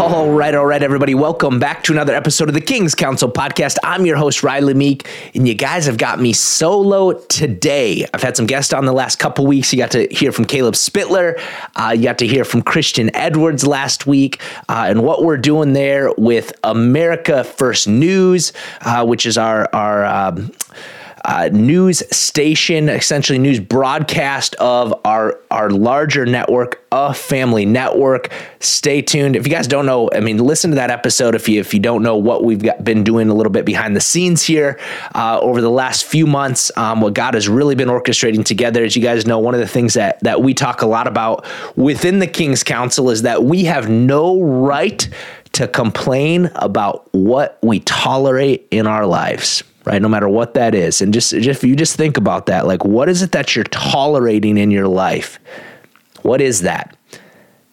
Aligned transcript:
All 0.00 0.30
right, 0.30 0.54
all 0.54 0.64
right, 0.64 0.82
everybody. 0.82 1.14
Welcome 1.14 1.58
back 1.58 1.84
to 1.84 1.92
another 1.92 2.14
episode 2.14 2.48
of 2.48 2.54
the 2.54 2.60
King's 2.60 2.94
Council 2.94 3.30
podcast. 3.30 3.76
I'm 3.84 4.06
your 4.06 4.16
host, 4.16 4.40
Rylee 4.40 4.74
Meek, 4.74 5.06
and 5.34 5.46
you 5.46 5.54
guys 5.54 5.86
have 5.86 5.98
got 5.98 6.18
me 6.20 6.32
solo 6.32 7.12
today. 7.12 8.06
I've 8.14 8.22
had 8.22 8.36
some 8.36 8.46
guests 8.46 8.72
on 8.72 8.86
the 8.86 8.92
last 8.92 9.18
couple 9.18 9.46
weeks. 9.46 9.72
You 9.72 9.78
got 9.78 9.90
to 9.90 10.06
hear 10.10 10.32
from 10.32 10.46
Caleb 10.46 10.74
Spittler, 10.74 11.38
uh, 11.76 11.92
you 11.96 12.04
got 12.04 12.18
to 12.18 12.26
hear 12.26 12.44
from 12.44 12.62
Christian 12.62 13.14
Edwards 13.14 13.66
last 13.66 14.06
week, 14.06 14.40
uh, 14.68 14.86
and 14.88 15.02
what 15.02 15.22
we're 15.22 15.36
doing 15.36 15.74
there 15.74 16.12
with 16.16 16.52
America 16.64 17.44
First 17.44 17.86
News, 17.86 18.52
uh, 18.80 19.04
which 19.04 19.26
is 19.26 19.36
our 19.36 19.68
our. 19.74 20.06
Um, 20.06 20.52
uh, 21.24 21.48
news 21.52 22.02
station, 22.10 22.88
essentially 22.88 23.38
news 23.38 23.60
broadcast 23.60 24.54
of 24.56 24.94
our 25.04 25.38
our 25.50 25.70
larger 25.70 26.24
network, 26.26 26.82
a 26.92 27.12
family 27.12 27.64
network. 27.64 28.30
Stay 28.60 29.02
tuned. 29.02 29.36
If 29.36 29.46
you 29.46 29.52
guys 29.52 29.66
don't 29.66 29.86
know, 29.86 30.10
I 30.12 30.20
mean, 30.20 30.38
listen 30.38 30.70
to 30.70 30.76
that 30.76 30.90
episode. 30.90 31.34
If 31.34 31.48
you 31.48 31.60
if 31.60 31.74
you 31.74 31.80
don't 31.80 32.02
know 32.02 32.16
what 32.16 32.44
we've 32.44 32.62
got, 32.62 32.82
been 32.82 33.04
doing 33.04 33.28
a 33.28 33.34
little 33.34 33.52
bit 33.52 33.64
behind 33.64 33.94
the 33.94 34.00
scenes 34.00 34.42
here 34.42 34.78
uh, 35.14 35.38
over 35.40 35.60
the 35.60 35.70
last 35.70 36.04
few 36.04 36.26
months, 36.26 36.70
um, 36.76 37.00
what 37.00 37.14
God 37.14 37.34
has 37.34 37.48
really 37.48 37.74
been 37.74 37.88
orchestrating 37.88 38.44
together. 38.44 38.84
As 38.84 38.96
you 38.96 39.02
guys 39.02 39.26
know, 39.26 39.38
one 39.38 39.54
of 39.54 39.60
the 39.60 39.68
things 39.68 39.94
that 39.94 40.20
that 40.20 40.42
we 40.42 40.54
talk 40.54 40.82
a 40.82 40.86
lot 40.86 41.06
about 41.06 41.44
within 41.76 42.18
the 42.18 42.26
King's 42.26 42.62
Council 42.62 43.10
is 43.10 43.22
that 43.22 43.44
we 43.44 43.64
have 43.64 43.88
no 43.88 44.40
right 44.40 45.08
to 45.52 45.68
complain 45.68 46.50
about 46.54 47.12
what 47.12 47.58
we 47.62 47.80
tolerate 47.80 48.66
in 48.70 48.86
our 48.86 49.06
lives 49.06 49.62
right? 49.84 50.02
No 50.02 50.08
matter 50.08 50.28
what 50.28 50.54
that 50.54 50.74
is. 50.74 51.00
And 51.00 51.12
just, 51.12 51.32
just 51.32 51.48
if 51.48 51.64
you 51.64 51.74
just 51.74 51.96
think 51.96 52.16
about 52.16 52.46
that, 52.46 52.66
like 52.66 52.84
what 52.84 53.08
is 53.08 53.22
it 53.22 53.32
that 53.32 53.56
you're 53.56 53.64
tolerating 53.64 54.58
in 54.58 54.70
your 54.70 54.86
life? 54.86 55.38
What 56.22 56.40
is 56.40 56.62
that? 56.62 56.96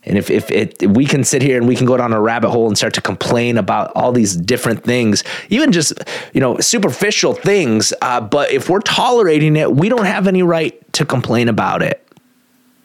And 0.04 0.18
if, 0.18 0.30
if 0.30 0.50
it, 0.50 0.90
we 0.90 1.06
can 1.06 1.26
sit 1.26 1.42
here 1.42 1.58
and 1.58 1.68
we 1.68 1.76
can 1.76 1.86
go 1.86 1.98
down 1.98 2.14
a 2.14 2.22
rabbit 2.22 2.50
hole 2.50 2.68
and 2.68 2.78
start 2.78 2.94
to 2.94 3.02
complain 3.02 3.58
about 3.58 3.92
all 3.94 4.14
these 4.14 4.38
different 4.38 4.86
things, 4.86 5.24
even 5.50 5.74
just, 5.74 6.02
you 6.34 6.40
know, 6.40 6.58
superficial 6.60 7.34
things. 7.34 7.94
Uh, 8.02 8.22
but 8.22 8.50
if 8.52 8.70
we're 8.70 8.80
tolerating 8.80 9.58
it, 9.58 9.76
we 9.76 9.90
don't 9.90 10.06
have 10.06 10.26
any 10.28 10.44
right 10.44 10.82
to 10.94 11.06
complain 11.06 11.50
about 11.50 11.82
it 11.82 12.07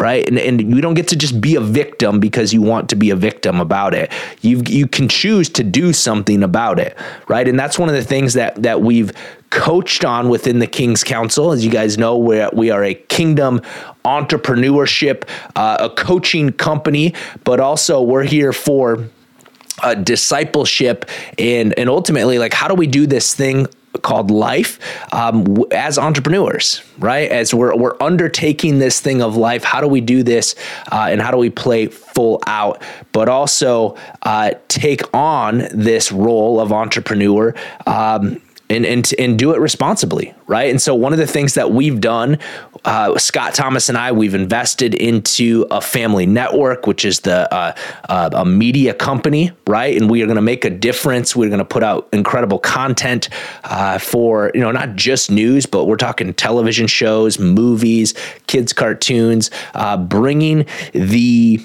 right? 0.02 0.26
And, 0.26 0.36
and 0.36 0.60
you 0.74 0.80
don't 0.80 0.94
get 0.94 1.06
to 1.08 1.16
just 1.16 1.40
be 1.40 1.54
a 1.54 1.60
victim 1.60 2.18
because 2.18 2.52
you 2.52 2.60
want 2.60 2.88
to 2.88 2.96
be 2.96 3.10
a 3.10 3.16
victim 3.16 3.60
about 3.60 3.94
it. 3.94 4.10
You 4.40 4.60
you 4.66 4.88
can 4.88 5.08
choose 5.08 5.48
to 5.50 5.62
do 5.62 5.92
something 5.92 6.42
about 6.42 6.80
it, 6.80 6.98
right? 7.28 7.46
And 7.46 7.56
that's 7.56 7.78
one 7.78 7.88
of 7.88 7.94
the 7.94 8.02
things 8.02 8.34
that 8.34 8.60
that 8.64 8.82
we've 8.82 9.12
coached 9.50 10.04
on 10.04 10.28
within 10.28 10.58
the 10.58 10.66
King's 10.66 11.04
Council. 11.04 11.52
As 11.52 11.64
you 11.64 11.70
guys 11.70 11.98
know, 11.98 12.18
we 12.18 12.44
we 12.52 12.70
are 12.72 12.82
a 12.82 12.94
kingdom 12.94 13.60
entrepreneurship, 14.04 15.28
uh, 15.54 15.76
a 15.78 15.90
coaching 15.90 16.50
company, 16.50 17.14
but 17.44 17.60
also 17.60 18.02
we're 18.02 18.24
here 18.24 18.52
for 18.52 19.04
uh, 19.84 19.94
discipleship 19.94 21.08
and 21.38 21.78
and 21.78 21.88
ultimately 21.88 22.40
like 22.40 22.52
how 22.52 22.66
do 22.66 22.74
we 22.74 22.88
do 22.88 23.06
this 23.06 23.34
thing 23.34 23.68
called 24.00 24.30
life 24.30 24.78
um, 25.12 25.64
as 25.70 25.98
entrepreneurs, 25.98 26.82
right? 26.98 27.30
As 27.30 27.52
we're, 27.52 27.76
we're 27.76 28.00
undertaking 28.00 28.78
this 28.78 29.00
thing 29.00 29.20
of 29.20 29.36
life, 29.36 29.64
how 29.64 29.80
do 29.80 29.88
we 29.88 30.00
do 30.00 30.22
this 30.22 30.54
uh, 30.90 31.08
and 31.10 31.20
how 31.20 31.30
do 31.30 31.36
we 31.36 31.50
play 31.50 31.86
full 31.86 32.42
out, 32.46 32.82
but 33.12 33.28
also 33.28 33.96
uh, 34.22 34.52
take 34.68 35.02
on 35.14 35.68
this 35.72 36.10
role 36.10 36.58
of 36.58 36.72
entrepreneur? 36.72 37.54
Um, 37.86 38.40
and, 38.72 38.86
and, 38.86 39.14
and 39.18 39.38
do 39.38 39.54
it 39.54 39.60
responsibly, 39.60 40.34
right? 40.46 40.70
And 40.70 40.80
so, 40.80 40.94
one 40.94 41.12
of 41.12 41.18
the 41.18 41.26
things 41.26 41.54
that 41.54 41.70
we've 41.70 42.00
done, 42.00 42.38
uh, 42.84 43.16
Scott 43.18 43.54
Thomas 43.54 43.88
and 43.88 43.98
I, 43.98 44.12
we've 44.12 44.34
invested 44.34 44.94
into 44.94 45.66
a 45.70 45.80
family 45.80 46.26
network, 46.26 46.86
which 46.86 47.04
is 47.04 47.20
the 47.20 47.52
uh, 47.54 47.74
uh, 48.08 48.30
a 48.32 48.44
media 48.44 48.94
company, 48.94 49.52
right? 49.66 49.96
And 49.96 50.10
we 50.10 50.22
are 50.22 50.26
going 50.26 50.36
to 50.36 50.42
make 50.42 50.64
a 50.64 50.70
difference. 50.70 51.36
We're 51.36 51.48
going 51.48 51.58
to 51.58 51.64
put 51.64 51.82
out 51.82 52.08
incredible 52.12 52.58
content 52.58 53.28
uh, 53.64 53.98
for 53.98 54.50
you 54.54 54.60
know 54.60 54.72
not 54.72 54.96
just 54.96 55.30
news, 55.30 55.66
but 55.66 55.84
we're 55.84 55.96
talking 55.96 56.32
television 56.34 56.86
shows, 56.86 57.38
movies, 57.38 58.14
kids 58.46 58.72
cartoons, 58.72 59.50
uh, 59.74 59.96
bringing 59.96 60.66
the 60.92 61.60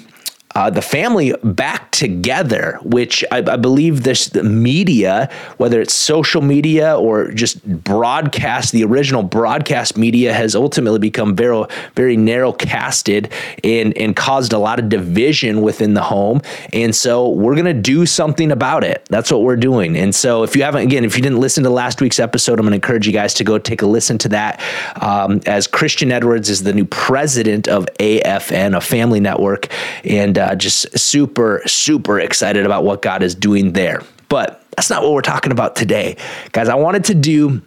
uh, 0.58 0.68
the 0.68 0.82
family 0.82 1.32
back 1.44 1.88
together, 1.92 2.80
which 2.82 3.24
I, 3.30 3.38
I 3.38 3.56
believe 3.56 4.02
this 4.02 4.34
media, 4.34 5.30
whether 5.56 5.80
it's 5.80 5.94
social 5.94 6.42
media 6.42 6.98
or 6.98 7.30
just 7.30 7.64
broadcast, 7.84 8.72
the 8.72 8.82
original 8.82 9.22
broadcast 9.22 9.96
media 9.96 10.34
has 10.34 10.56
ultimately 10.56 10.98
become 10.98 11.36
very, 11.36 11.64
very 11.94 12.16
narrow 12.16 12.52
casted 12.52 13.30
and, 13.62 13.96
and 13.96 14.16
caused 14.16 14.52
a 14.52 14.58
lot 14.58 14.80
of 14.80 14.88
division 14.88 15.62
within 15.62 15.94
the 15.94 16.02
home. 16.02 16.42
And 16.72 16.92
so 16.92 17.28
we're 17.28 17.54
going 17.54 17.66
to 17.66 17.72
do 17.72 18.04
something 18.04 18.50
about 18.50 18.82
it. 18.82 19.06
That's 19.10 19.30
what 19.30 19.42
we're 19.42 19.54
doing. 19.54 19.96
And 19.96 20.12
so 20.12 20.42
if 20.42 20.56
you 20.56 20.64
haven't, 20.64 20.82
again, 20.82 21.04
if 21.04 21.16
you 21.16 21.22
didn't 21.22 21.38
listen 21.38 21.62
to 21.62 21.70
last 21.70 22.00
week's 22.00 22.18
episode, 22.18 22.58
I'm 22.58 22.64
going 22.64 22.72
to 22.72 22.76
encourage 22.84 23.06
you 23.06 23.12
guys 23.12 23.32
to 23.34 23.44
go 23.44 23.58
take 23.58 23.82
a 23.82 23.86
listen 23.86 24.18
to 24.18 24.28
that. 24.30 24.60
Um, 25.00 25.40
as 25.46 25.68
Christian 25.68 26.10
Edwards 26.10 26.50
is 26.50 26.64
the 26.64 26.72
new 26.72 26.84
president 26.86 27.68
of 27.68 27.86
AFN, 28.00 28.76
a 28.76 28.80
family 28.80 29.20
network. 29.20 29.68
And 30.02 30.36
uh, 30.36 30.47
just 30.54 30.98
super, 30.98 31.62
super 31.66 32.18
excited 32.20 32.66
about 32.66 32.84
what 32.84 33.02
God 33.02 33.22
is 33.22 33.34
doing 33.34 33.72
there. 33.72 34.02
But 34.28 34.64
that's 34.76 34.90
not 34.90 35.02
what 35.02 35.12
we're 35.12 35.22
talking 35.22 35.52
about 35.52 35.76
today. 35.76 36.16
Guys, 36.52 36.68
I 36.68 36.74
wanted 36.74 37.04
to 37.04 37.14
do 37.14 37.62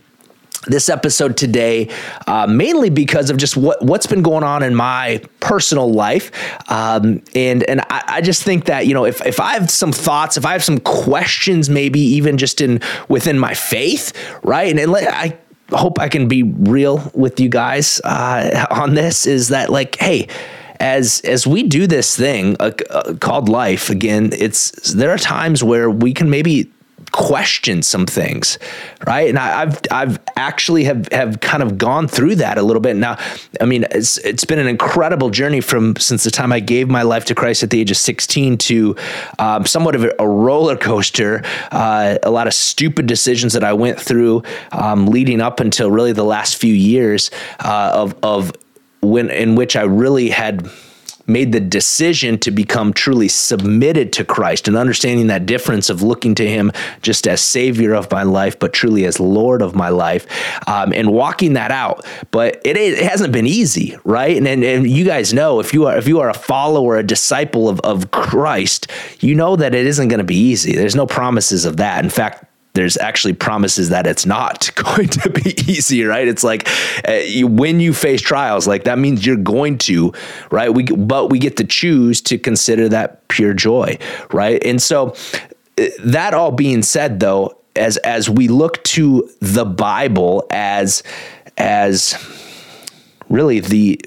this 0.67 0.89
episode 0.89 1.37
today, 1.37 1.89
uh, 2.27 2.45
mainly 2.47 2.89
because 2.89 3.29
of 3.29 3.37
just 3.37 3.57
what 3.57 3.81
what's 3.81 4.05
been 4.05 4.21
going 4.21 4.43
on 4.43 4.61
in 4.61 4.75
my 4.75 5.21
personal 5.39 5.91
life, 5.91 6.31
um, 6.71 7.21
and 7.33 7.63
and 7.63 7.81
I, 7.89 8.03
I, 8.07 8.21
just 8.21 8.43
think 8.43 8.65
that 8.65 8.85
you 8.85 8.93
know 8.93 9.05
if 9.05 9.25
if 9.25 9.39
I 9.39 9.53
have 9.53 9.71
some 9.71 9.91
thoughts, 9.91 10.37
if 10.37 10.45
I 10.45 10.51
have 10.51 10.63
some 10.63 10.77
questions, 10.79 11.69
maybe 11.69 11.99
even 11.99 12.37
just 12.37 12.61
in 12.61 12.79
within 13.09 13.39
my 13.39 13.55
faith, 13.55 14.13
right, 14.43 14.69
and, 14.69 14.79
and 14.79 14.95
I 14.95 15.37
hope 15.71 15.99
I 15.99 16.09
can 16.09 16.27
be 16.27 16.43
real 16.43 17.11
with 17.15 17.39
you 17.39 17.49
guys 17.49 17.99
uh, 18.03 18.67
on 18.69 18.93
this, 18.93 19.25
is 19.25 19.49
that 19.49 19.69
like, 19.71 19.95
hey 19.95 20.27
as 20.81 21.21
as 21.21 21.45
we 21.45 21.63
do 21.63 21.87
this 21.87 22.17
thing 22.17 22.57
uh, 22.59 22.71
uh, 22.89 23.13
called 23.21 23.47
life 23.47 23.89
again 23.89 24.31
it's 24.33 24.71
there 24.93 25.11
are 25.11 25.17
times 25.17 25.63
where 25.63 25.89
we 25.89 26.11
can 26.11 26.29
maybe 26.29 26.69
question 27.11 27.81
some 27.81 28.05
things 28.05 28.57
right? 29.05 29.27
And 29.27 29.37
I, 29.37 29.61
have 29.61 29.81
i've 29.91 30.19
actually 30.35 30.85
have 30.85 31.07
have 31.11 31.39
kind 31.41 31.61
of 31.61 31.77
gone 31.77 32.07
through 32.07 32.35
that 32.35 32.57
a 32.57 32.61
little 32.61 32.81
bit. 32.81 32.95
Now 32.95 33.17
i 33.59 33.65
mean 33.65 33.85
it's 33.91 34.17
it's 34.19 34.45
been 34.45 34.59
an 34.59 34.67
incredible 34.67 35.29
journey 35.29 35.61
from 35.61 35.95
since 35.97 36.23
the 36.23 36.31
time 36.31 36.51
i 36.51 36.59
gave 36.59 36.87
my 36.89 37.01
life 37.01 37.25
to 37.25 37.35
christ 37.35 37.63
at 37.63 37.69
the 37.69 37.79
age 37.79 37.91
of 37.91 37.97
16 37.97 38.57
to 38.57 38.95
um, 39.39 39.65
somewhat 39.65 39.95
of 39.95 40.05
a 40.17 40.27
roller 40.27 40.77
coaster 40.77 41.43
uh, 41.71 42.17
a 42.23 42.31
lot 42.31 42.47
of 42.47 42.53
stupid 42.53 43.07
decisions 43.07 43.53
that 43.53 43.63
i 43.63 43.73
went 43.73 43.99
through 43.99 44.43
um, 44.71 45.07
leading 45.07 45.41
up 45.41 45.59
until 45.59 45.91
really 45.91 46.13
the 46.13 46.23
last 46.23 46.55
few 46.55 46.73
years 46.73 47.29
uh, 47.59 47.91
of 47.93 48.15
of 48.23 48.51
when 49.01 49.29
in 49.29 49.55
which 49.55 49.75
I 49.75 49.83
really 49.83 50.29
had 50.29 50.69
made 51.27 51.51
the 51.51 51.59
decision 51.59 52.37
to 52.39 52.51
become 52.51 52.93
truly 52.93 53.27
submitted 53.27 54.11
to 54.13 54.25
Christ 54.25 54.67
and 54.67 54.75
understanding 54.75 55.27
that 55.27 55.45
difference 55.45 55.89
of 55.89 56.01
looking 56.01 56.35
to 56.35 56.47
Him 56.47 56.71
just 57.01 57.27
as 57.27 57.41
Savior 57.41 57.93
of 57.93 58.11
my 58.11 58.23
life, 58.23 58.59
but 58.59 58.73
truly 58.73 59.05
as 59.05 59.19
Lord 59.19 59.61
of 59.61 59.75
my 59.75 59.89
life, 59.89 60.27
um, 60.67 60.93
and 60.93 61.11
walking 61.11 61.53
that 61.53 61.71
out. 61.71 62.05
But 62.31 62.61
it, 62.65 62.77
it 62.77 62.99
hasn't 62.99 63.33
been 63.33 63.47
easy, 63.47 63.97
right? 64.03 64.35
And, 64.35 64.47
and, 64.47 64.63
and 64.63 64.89
you 64.89 65.05
guys 65.05 65.33
know 65.33 65.59
if 65.59 65.73
you 65.73 65.85
are 65.87 65.97
if 65.97 66.07
you 66.07 66.19
are 66.19 66.29
a 66.29 66.33
follower, 66.33 66.97
a 66.97 67.03
disciple 67.03 67.69
of 67.69 67.79
of 67.81 68.11
Christ, 68.11 68.87
you 69.19 69.35
know 69.35 69.55
that 69.55 69.73
it 69.73 69.85
isn't 69.85 70.07
going 70.07 70.19
to 70.19 70.23
be 70.23 70.37
easy. 70.37 70.75
There's 70.75 70.95
no 70.95 71.05
promises 71.05 71.65
of 71.65 71.77
that. 71.77 72.03
In 72.03 72.09
fact, 72.09 72.45
there's 72.73 72.97
actually 72.97 73.33
promises 73.33 73.89
that 73.89 74.07
it's 74.07 74.25
not 74.25 74.71
going 74.75 75.07
to 75.09 75.29
be 75.29 75.53
easy, 75.71 76.03
right? 76.03 76.27
It's 76.27 76.43
like 76.43 76.67
uh, 77.07 77.13
you, 77.13 77.47
when 77.47 77.79
you 77.79 77.93
face 77.93 78.21
trials, 78.21 78.67
like 78.67 78.85
that 78.85 78.97
means 78.97 79.25
you're 79.25 79.35
going 79.35 79.77
to, 79.79 80.13
right? 80.49 80.73
We 80.73 80.83
but 80.83 81.29
we 81.29 81.39
get 81.39 81.57
to 81.57 81.63
choose 81.63 82.21
to 82.21 82.37
consider 82.37 82.89
that 82.89 83.27
pure 83.27 83.53
joy, 83.53 83.97
right? 84.31 84.63
And 84.63 84.81
so 84.81 85.15
uh, 85.77 85.87
that 86.03 86.33
all 86.33 86.51
being 86.51 86.83
said, 86.83 87.19
though, 87.19 87.57
as 87.75 87.97
as 87.97 88.29
we 88.29 88.47
look 88.47 88.83
to 88.83 89.29
the 89.39 89.65
Bible 89.65 90.45
as 90.49 91.03
as 91.57 92.15
really 93.29 93.59
the 93.59 93.99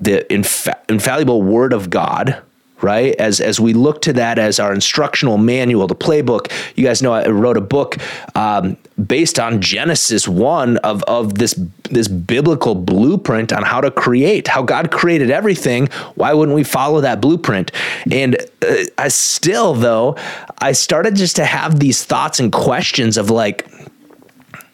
the 0.00 0.26
infa- 0.30 0.78
infallible 0.88 1.42
Word 1.42 1.72
of 1.72 1.90
God, 1.90 2.42
right? 2.82 3.14
As 3.16 3.40
as 3.40 3.60
we 3.60 3.72
look 3.72 4.02
to 4.02 4.12
that 4.14 4.38
as 4.38 4.58
our 4.58 4.72
instructional 4.72 5.38
manual, 5.38 5.86
the 5.86 5.94
playbook. 5.94 6.50
You 6.76 6.84
guys 6.84 7.02
know 7.02 7.12
I 7.12 7.28
wrote 7.28 7.56
a 7.56 7.62
book 7.62 7.96
um, 8.34 8.76
based 9.04 9.38
on 9.38 9.60
Genesis 9.60 10.26
one 10.28 10.76
of 10.78 11.02
of 11.04 11.38
this 11.38 11.54
this 11.90 12.08
biblical 12.08 12.74
blueprint 12.74 13.52
on 13.52 13.62
how 13.62 13.80
to 13.80 13.90
create, 13.90 14.48
how 14.48 14.62
God 14.62 14.90
created 14.90 15.30
everything. 15.30 15.88
Why 16.14 16.32
wouldn't 16.32 16.54
we 16.54 16.64
follow 16.64 17.00
that 17.00 17.20
blueprint? 17.20 17.72
And 18.10 18.36
uh, 18.62 18.84
I 18.98 19.08
still 19.08 19.74
though, 19.74 20.16
I 20.58 20.72
started 20.72 21.16
just 21.16 21.36
to 21.36 21.44
have 21.44 21.80
these 21.80 22.04
thoughts 22.04 22.40
and 22.40 22.52
questions 22.52 23.16
of 23.16 23.30
like, 23.30 23.68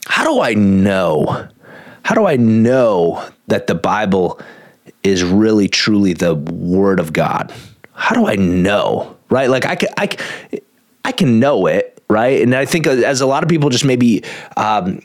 how 0.06 0.24
do 0.24 0.40
I 0.40 0.54
know? 0.54 1.48
how 2.06 2.14
do 2.14 2.24
I 2.24 2.36
know 2.36 3.28
that 3.48 3.66
the 3.66 3.74
Bible 3.74 4.40
is 5.02 5.24
really 5.24 5.66
truly 5.66 6.12
the 6.12 6.36
word 6.36 7.00
of 7.00 7.12
God? 7.12 7.52
How 7.96 8.14
do 8.14 8.26
I 8.26 8.36
know? 8.36 9.16
Right? 9.30 9.50
Like 9.50 9.66
I 9.66 9.74
can 9.74 9.88
I 9.96 10.08
I 11.04 11.12
can 11.12 11.40
know 11.40 11.66
it, 11.66 12.02
right? 12.08 12.40
And 12.40 12.54
I 12.54 12.64
think 12.64 12.86
as 12.86 13.20
a 13.20 13.26
lot 13.26 13.42
of 13.42 13.48
people 13.48 13.70
just 13.70 13.84
maybe 13.84 14.22
um, 14.56 15.02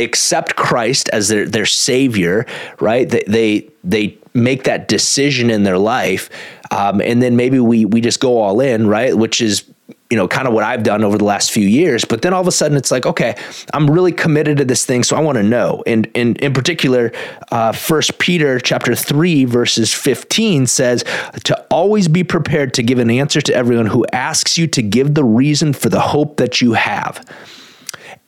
accept 0.00 0.56
Christ 0.56 1.08
as 1.10 1.28
their 1.28 1.46
their 1.46 1.66
savior, 1.66 2.46
right? 2.80 3.08
They 3.08 3.24
they, 3.26 3.68
they 3.82 4.18
make 4.34 4.64
that 4.64 4.88
decision 4.88 5.50
in 5.50 5.64
their 5.64 5.78
life, 5.78 6.30
um, 6.70 7.00
and 7.00 7.22
then 7.22 7.36
maybe 7.36 7.58
we 7.58 7.84
we 7.84 8.00
just 8.00 8.20
go 8.20 8.38
all 8.40 8.60
in, 8.60 8.86
right? 8.86 9.16
Which 9.16 9.40
is 9.40 9.64
you 10.10 10.16
know 10.16 10.26
kind 10.26 10.48
of 10.48 10.54
what 10.54 10.64
I've 10.64 10.82
done 10.82 11.04
over 11.04 11.18
the 11.18 11.24
last 11.24 11.50
few 11.50 11.66
years. 11.66 12.04
But 12.04 12.22
then 12.22 12.32
all 12.32 12.40
of 12.40 12.46
a 12.46 12.52
sudden 12.52 12.76
it's 12.76 12.90
like, 12.90 13.04
okay, 13.04 13.36
I'm 13.74 13.90
really 13.90 14.12
committed 14.12 14.58
to 14.58 14.64
this 14.64 14.84
thing, 14.84 15.02
so 15.02 15.16
I 15.16 15.20
want 15.20 15.36
to 15.36 15.42
know. 15.42 15.82
And, 15.86 16.10
and 16.14 16.38
in 16.38 16.54
particular, 16.54 17.12
uh, 17.50 17.72
First 17.72 18.18
Peter 18.18 18.58
chapter 18.58 18.94
three 18.94 19.44
verses 19.44 19.92
15 19.92 20.66
says 20.66 21.04
to 21.44 21.60
always 21.70 22.08
be 22.08 22.24
prepared 22.24 22.74
to 22.74 22.82
give 22.82 22.98
an 22.98 23.10
answer 23.10 23.40
to 23.42 23.54
everyone 23.54 23.86
who 23.86 24.06
asks 24.12 24.56
you 24.56 24.66
to 24.68 24.82
give 24.82 25.14
the 25.14 25.24
reason 25.24 25.72
for 25.72 25.90
the 25.90 26.00
hope 26.00 26.38
that 26.38 26.62
you 26.62 26.72
have. 26.72 27.24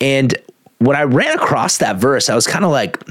And 0.00 0.34
when 0.78 0.96
I 0.96 1.02
ran 1.02 1.38
across 1.38 1.78
that 1.78 1.96
verse, 1.96 2.28
I 2.28 2.34
was 2.34 2.46
kind 2.46 2.64
of 2.64 2.70
like, 2.70 3.02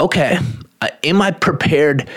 okay, 0.00 0.38
uh, 0.80 0.88
am 1.02 1.22
I 1.22 1.32
prepared 1.32 2.08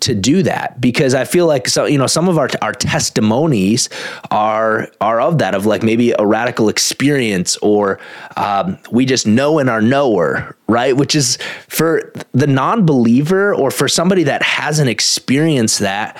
to 0.00 0.14
do 0.14 0.42
that? 0.42 0.80
Because 0.80 1.14
I 1.14 1.24
feel 1.24 1.46
like 1.46 1.68
so 1.68 1.84
you 1.84 1.98
know 1.98 2.06
some 2.06 2.28
of 2.28 2.38
our 2.38 2.48
our 2.62 2.72
testimonies 2.72 3.88
are 4.30 4.90
are 5.00 5.20
of 5.20 5.38
that 5.38 5.54
of 5.54 5.66
like 5.66 5.82
maybe 5.82 6.12
a 6.18 6.26
radical 6.26 6.68
experience 6.68 7.56
or 7.58 7.98
um, 8.36 8.78
we 8.90 9.04
just 9.04 9.26
know 9.26 9.58
in 9.58 9.68
our 9.68 9.80
knower, 9.80 10.56
right? 10.66 10.96
Which 10.96 11.14
is 11.14 11.38
for 11.68 12.12
the 12.32 12.46
non-believer 12.46 13.54
or 13.54 13.70
for 13.70 13.88
somebody 13.88 14.24
that 14.24 14.42
hasn't 14.42 14.88
experienced 14.88 15.80
that. 15.80 16.16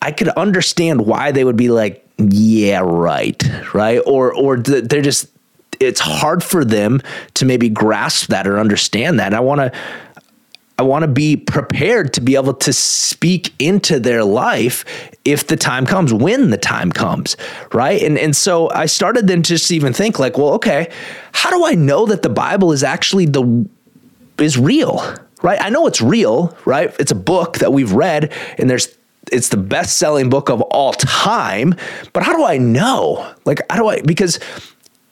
I 0.00 0.10
could 0.10 0.28
understand 0.30 1.06
why 1.06 1.30
they 1.30 1.44
would 1.44 1.56
be 1.56 1.68
like, 1.68 2.04
yeah, 2.18 2.80
right, 2.82 3.40
right, 3.72 4.00
or 4.04 4.34
or 4.34 4.58
they're 4.58 5.02
just 5.02 5.28
it's 5.80 6.00
hard 6.00 6.42
for 6.42 6.64
them 6.64 7.00
to 7.34 7.44
maybe 7.44 7.68
grasp 7.68 8.28
that 8.28 8.46
or 8.46 8.58
understand 8.58 9.18
that. 9.18 9.26
And 9.26 9.34
I 9.34 9.40
want 9.40 9.60
to 9.60 9.72
I 10.82 10.84
want 10.84 11.04
to 11.04 11.08
be 11.08 11.36
prepared 11.36 12.12
to 12.14 12.20
be 12.20 12.34
able 12.34 12.54
to 12.54 12.72
speak 12.72 13.54
into 13.60 14.00
their 14.00 14.24
life 14.24 14.84
if 15.24 15.46
the 15.46 15.56
time 15.56 15.86
comes, 15.86 16.12
when 16.12 16.50
the 16.50 16.58
time 16.58 16.90
comes, 16.90 17.36
right? 17.72 18.02
And 18.02 18.18
and 18.18 18.34
so 18.34 18.68
I 18.72 18.86
started 18.86 19.28
then 19.28 19.44
just 19.44 19.70
even 19.70 19.92
think 19.92 20.18
like, 20.18 20.36
well, 20.36 20.54
okay, 20.54 20.90
how 21.30 21.50
do 21.50 21.64
I 21.64 21.76
know 21.76 22.04
that 22.06 22.22
the 22.22 22.28
Bible 22.28 22.72
is 22.72 22.82
actually 22.82 23.26
the 23.26 23.64
is 24.38 24.58
real? 24.58 25.00
Right? 25.40 25.60
I 25.62 25.70
know 25.70 25.86
it's 25.86 26.00
real, 26.00 26.56
right? 26.64 26.92
It's 26.98 27.12
a 27.12 27.16
book 27.16 27.58
that 27.58 27.72
we've 27.72 27.92
read 27.92 28.32
and 28.58 28.68
there's 28.68 28.88
it's 29.30 29.50
the 29.50 29.56
best 29.56 29.98
selling 29.98 30.30
book 30.30 30.50
of 30.50 30.62
all 30.62 30.94
time, 30.94 31.76
but 32.12 32.24
how 32.24 32.36
do 32.36 32.42
I 32.42 32.58
know? 32.58 33.32
Like 33.44 33.60
how 33.70 33.76
do 33.76 33.86
I 33.86 34.00
because 34.02 34.40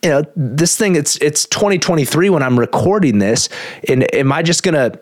you 0.03 0.11
know 0.11 0.25
this 0.35 0.77
thing 0.77 0.97
it's 0.97 1.17
it's 1.19 1.45
2023 1.47 2.31
when 2.31 2.43
i'm 2.43 2.59
recording 2.59 3.19
this 3.19 3.51
and 3.87 4.13
am 4.15 4.33
i 4.33 4.43
just 4.43 4.63
gonna 4.63 4.99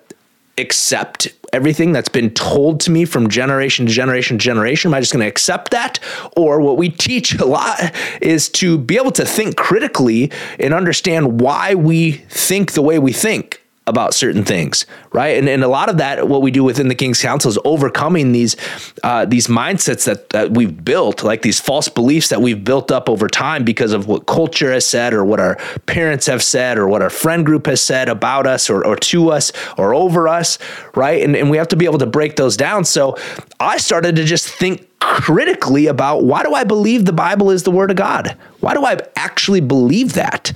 accept 0.58 1.28
everything 1.52 1.92
that's 1.92 2.08
been 2.08 2.30
told 2.30 2.80
to 2.80 2.90
me 2.90 3.04
from 3.04 3.28
generation 3.28 3.86
to 3.86 3.92
generation 3.92 4.38
to 4.38 4.44
generation? 4.44 4.90
Am 4.90 4.94
i 4.94 5.00
just 5.00 5.12
gonna 5.12 5.26
accept 5.26 5.70
that? 5.70 5.98
Or 6.36 6.60
what 6.60 6.76
we 6.76 6.90
teach 6.90 7.34
a 7.34 7.44
lot 7.44 7.78
is 8.20 8.48
to 8.50 8.78
be 8.78 8.96
able 8.96 9.12
to 9.12 9.24
think 9.24 9.56
critically 9.56 10.30
and 10.58 10.74
understand 10.74 11.40
why 11.40 11.74
we 11.74 12.12
think 12.12 12.72
the 12.72 12.82
way 12.82 12.98
we 12.98 13.12
think 13.12 13.62
about 13.88 14.14
certain 14.14 14.44
things, 14.44 14.86
right? 15.12 15.38
And, 15.38 15.48
and 15.48 15.64
a 15.64 15.68
lot 15.68 15.88
of 15.88 15.96
that, 15.96 16.28
what 16.28 16.42
we 16.42 16.50
do 16.50 16.62
within 16.62 16.88
the 16.88 16.94
King's 16.94 17.20
Council 17.20 17.48
is 17.48 17.58
overcoming 17.64 18.32
these 18.32 18.56
uh, 19.02 19.24
these 19.24 19.46
mindsets 19.46 20.04
that, 20.04 20.30
that 20.30 20.52
we've 20.52 20.84
built, 20.84 21.22
like 21.22 21.42
these 21.42 21.58
false 21.58 21.88
beliefs 21.88 22.28
that 22.28 22.42
we've 22.42 22.62
built 22.62 22.92
up 22.92 23.08
over 23.08 23.28
time 23.28 23.64
because 23.64 23.92
of 23.92 24.06
what 24.06 24.26
culture 24.26 24.72
has 24.72 24.86
said, 24.86 25.14
or 25.14 25.24
what 25.24 25.40
our 25.40 25.56
parents 25.86 26.26
have 26.26 26.42
said, 26.42 26.78
or 26.78 26.86
what 26.86 27.02
our 27.02 27.10
friend 27.10 27.46
group 27.46 27.66
has 27.66 27.80
said 27.80 28.08
about 28.08 28.46
us, 28.46 28.70
or, 28.70 28.86
or 28.86 28.96
to 28.96 29.30
us, 29.30 29.52
or 29.76 29.94
over 29.94 30.28
us, 30.28 30.58
right? 30.94 31.22
And, 31.22 31.34
and 31.34 31.50
we 31.50 31.56
have 31.56 31.68
to 31.68 31.76
be 31.76 31.86
able 31.86 31.98
to 31.98 32.06
break 32.06 32.36
those 32.36 32.56
down. 32.56 32.84
So 32.84 33.16
I 33.58 33.78
started 33.78 34.16
to 34.16 34.24
just 34.24 34.48
think 34.48 34.86
critically 35.00 35.86
about 35.86 36.24
why 36.24 36.42
do 36.42 36.54
I 36.54 36.64
believe 36.64 37.04
the 37.04 37.12
Bible 37.12 37.50
is 37.50 37.62
the 37.62 37.70
Word 37.70 37.90
of 37.90 37.96
God? 37.96 38.36
Why 38.60 38.74
do 38.74 38.84
I 38.84 38.98
actually 39.16 39.60
believe 39.60 40.14
that? 40.14 40.52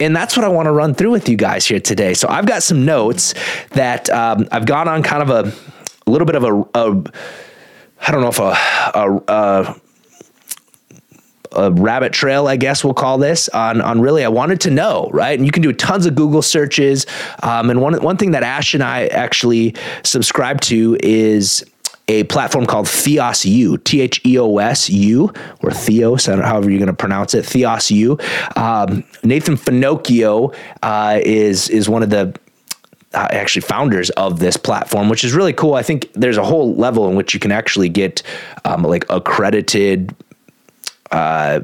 And 0.00 0.16
that's 0.16 0.36
what 0.36 0.44
I 0.44 0.48
want 0.48 0.66
to 0.66 0.72
run 0.72 0.94
through 0.94 1.10
with 1.10 1.28
you 1.28 1.36
guys 1.36 1.66
here 1.66 1.80
today. 1.80 2.14
So 2.14 2.28
I've 2.28 2.46
got 2.46 2.62
some 2.62 2.84
notes 2.84 3.34
that 3.70 4.08
um, 4.10 4.48
I've 4.50 4.66
gone 4.66 4.88
on 4.88 5.02
kind 5.02 5.22
of 5.22 5.30
a, 5.30 5.52
a 6.06 6.10
little 6.10 6.26
bit 6.26 6.36
of 6.36 6.44
a, 6.44 6.62
a 6.74 7.04
I 8.06 8.12
don't 8.12 8.22
know 8.22 8.28
if 8.28 8.38
a, 8.38 8.56
a, 8.94 9.22
a 9.28 9.80
a 11.52 11.72
rabbit 11.72 12.12
trail, 12.12 12.46
I 12.46 12.56
guess 12.56 12.84
we'll 12.84 12.94
call 12.94 13.18
this 13.18 13.48
on 13.48 13.80
on 13.80 14.00
really 14.00 14.24
I 14.24 14.28
wanted 14.28 14.60
to 14.62 14.70
know, 14.70 15.10
right? 15.12 15.36
And 15.36 15.44
you 15.44 15.52
can 15.52 15.62
do 15.62 15.72
tons 15.72 16.06
of 16.06 16.14
Google 16.14 16.42
searches. 16.42 17.06
Um, 17.42 17.70
and 17.70 17.80
one 17.80 18.00
one 18.02 18.16
thing 18.16 18.30
that 18.32 18.42
Ash 18.42 18.74
and 18.74 18.82
I 18.82 19.06
actually 19.08 19.74
subscribe 20.04 20.60
to 20.62 20.96
is 21.00 21.64
a 22.10 22.24
platform 22.24 22.66
called 22.66 22.88
Theos 22.88 23.44
U, 23.44 23.78
T 23.78 24.00
H 24.00 24.20
E 24.26 24.36
O 24.38 24.58
S 24.58 24.90
U, 24.90 25.32
or 25.62 25.70
Theos, 25.70 26.26
however 26.26 26.68
you're 26.68 26.78
going 26.78 26.88
to 26.88 26.92
pronounce 26.92 27.34
it, 27.34 27.46
Theos 27.46 27.90
U. 27.90 28.18
Um, 28.56 29.04
Nathan 29.22 29.56
Finochio 29.56 30.54
uh, 30.82 31.20
is 31.22 31.68
is 31.68 31.88
one 31.88 32.02
of 32.02 32.10
the 32.10 32.34
uh, 33.14 33.28
actually 33.30 33.62
founders 33.62 34.10
of 34.10 34.40
this 34.40 34.56
platform, 34.56 35.08
which 35.08 35.22
is 35.22 35.32
really 35.32 35.52
cool. 35.52 35.74
I 35.74 35.82
think 35.82 36.12
there's 36.14 36.36
a 36.36 36.44
whole 36.44 36.74
level 36.74 37.08
in 37.08 37.14
which 37.14 37.32
you 37.32 37.40
can 37.40 37.52
actually 37.52 37.88
get 37.88 38.22
um, 38.64 38.82
like 38.82 39.04
accredited. 39.08 40.14
Uh, 41.12 41.60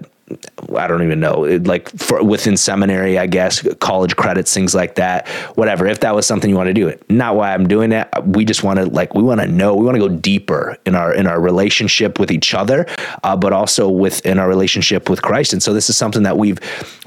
I 0.77 0.89
don't 0.89 1.05
even 1.05 1.21
know, 1.21 1.43
like 1.65 1.89
for 1.91 2.23
within 2.23 2.57
seminary, 2.57 3.17
I 3.17 3.27
guess, 3.27 3.63
college 3.79 4.17
credits, 4.17 4.53
things 4.53 4.75
like 4.75 4.97
that, 4.97 5.29
whatever. 5.55 5.87
If 5.87 6.01
that 6.01 6.17
was 6.17 6.27
something 6.27 6.51
you 6.51 6.57
want 6.57 6.67
to 6.67 6.75
do 6.75 6.89
it, 6.89 7.09
not 7.09 7.37
why 7.37 7.55
I'm 7.55 7.69
doing 7.69 7.93
it. 7.93 8.09
We 8.25 8.45
just 8.45 8.65
want 8.65 8.81
to 8.81 8.87
like, 8.87 9.15
we 9.15 9.23
want 9.23 9.41
to 9.41 9.47
know, 9.47 9.77
we 9.77 9.85
want 9.85 9.95
to 9.95 10.01
go 10.01 10.09
deeper 10.09 10.77
in 10.85 10.97
our, 10.97 11.15
in 11.15 11.29
our 11.29 11.41
relationship 11.41 12.19
with 12.19 12.33
each 12.33 12.55
other, 12.55 12.87
uh, 13.23 13.37
but 13.37 13.53
also 13.53 13.89
within 13.89 14.41
our 14.41 14.49
relationship 14.49 15.09
with 15.09 15.23
Christ. 15.23 15.53
And 15.53 15.63
so 15.63 15.73
this 15.73 15.89
is 15.89 15.97
something 15.97 16.25
that 16.25 16.37
we've, 16.37 16.59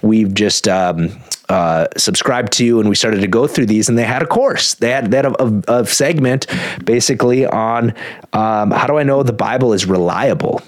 we've 0.01 0.33
just, 0.33 0.69
um, 0.69 1.09
uh, 1.49 1.87
subscribed 1.97 2.53
to, 2.53 2.79
and 2.79 2.87
we 2.87 2.95
started 2.95 3.21
to 3.21 3.27
go 3.27 3.47
through 3.47 3.65
these. 3.65 3.89
And 3.89 3.97
they 3.97 4.03
had 4.03 4.21
a 4.21 4.27
course. 4.27 4.75
They 4.75 4.91
had 4.91 5.11
that 5.11 5.25
a, 5.67 5.85
segment 5.85 6.45
basically 6.85 7.45
on 7.45 7.95
um, 8.33 8.69
how 8.69 8.85
do 8.85 8.97
I 8.97 9.03
know 9.03 9.23
the 9.23 9.33
Bible 9.33 9.73
is 9.73 9.87
reliable 9.87 10.61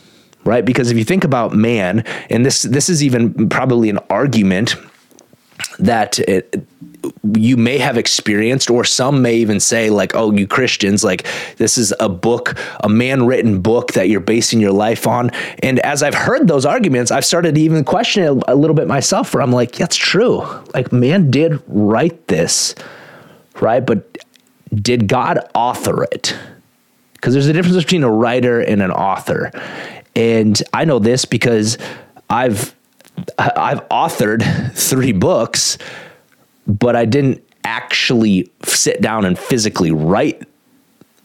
right? 0.44 0.66
Because 0.66 0.92
if 0.92 0.98
you 0.98 1.04
think 1.04 1.24
about 1.24 1.54
man, 1.54 2.04
and 2.30 2.46
this 2.46 2.64
this 2.64 2.90
is 2.90 3.04
even 3.04 3.50
probably 3.50 3.90
an 3.90 4.00
argument 4.10 4.76
that 5.80 6.20
it, 6.20 6.66
you 7.34 7.58
may 7.58 7.78
have 7.78 7.98
experienced, 7.98 8.70
or 8.70 8.84
some 8.84 9.22
may 9.22 9.36
even 9.36 9.60
say, 9.60 9.90
like, 9.90 10.16
oh, 10.16 10.32
you 10.32 10.48
Christians, 10.48 11.04
like, 11.04 11.26
this 11.58 11.78
is 11.78 11.94
a 12.00 12.10
book, 12.10 12.56
a 12.84 12.90
man 12.90 13.26
written 13.26 13.62
book 13.62 13.94
that 13.94 14.10
you're 14.10 14.20
basing 14.20 14.60
your 14.60 14.72
life 14.72 15.08
on. 15.08 15.32
And 15.64 15.80
as 15.80 16.04
I've 16.04 16.14
heard 16.14 16.48
those 16.48 16.66
arguments, 16.66 17.12
I've 17.12 17.26
started 17.26 17.56
to 17.56 17.62
even 17.62 17.84
question 17.84 18.24
it 18.24 18.44
a 18.48 18.56
little 18.56 18.76
bit 18.76 18.88
myself, 18.88 19.34
where 19.34 19.42
I'm 19.42 19.52
like, 19.52 19.72
that's 19.74 19.96
true. 19.96 20.44
Like, 20.74 20.92
man 20.92 21.32
did 21.32 21.62
write 21.68 22.28
this, 22.28 22.76
right? 23.60 23.84
But 23.84 24.18
did 24.74 25.08
God 25.08 25.40
author 25.56 26.04
it? 26.04 26.36
Because 27.14 27.34
there's 27.34 27.48
a 27.48 27.54
difference 27.54 27.78
between 27.78 28.04
a 28.04 28.12
writer 28.12 28.62
and 28.62 28.82
an 28.82 28.92
author. 28.92 29.52
And 30.16 30.62
I 30.74 30.86
know 30.86 31.00
this 31.00 31.26
because 31.26 31.78
I've 32.30 32.76
I've 33.38 33.88
authored 33.90 34.74
three 34.74 35.12
books, 35.12 35.78
but 36.68 36.96
I 36.96 37.06
didn't 37.06 37.44
actually 37.64 38.52
sit 38.64 39.02
down 39.02 39.26
and 39.26 39.38
physically 39.38 39.92
write 39.92 40.44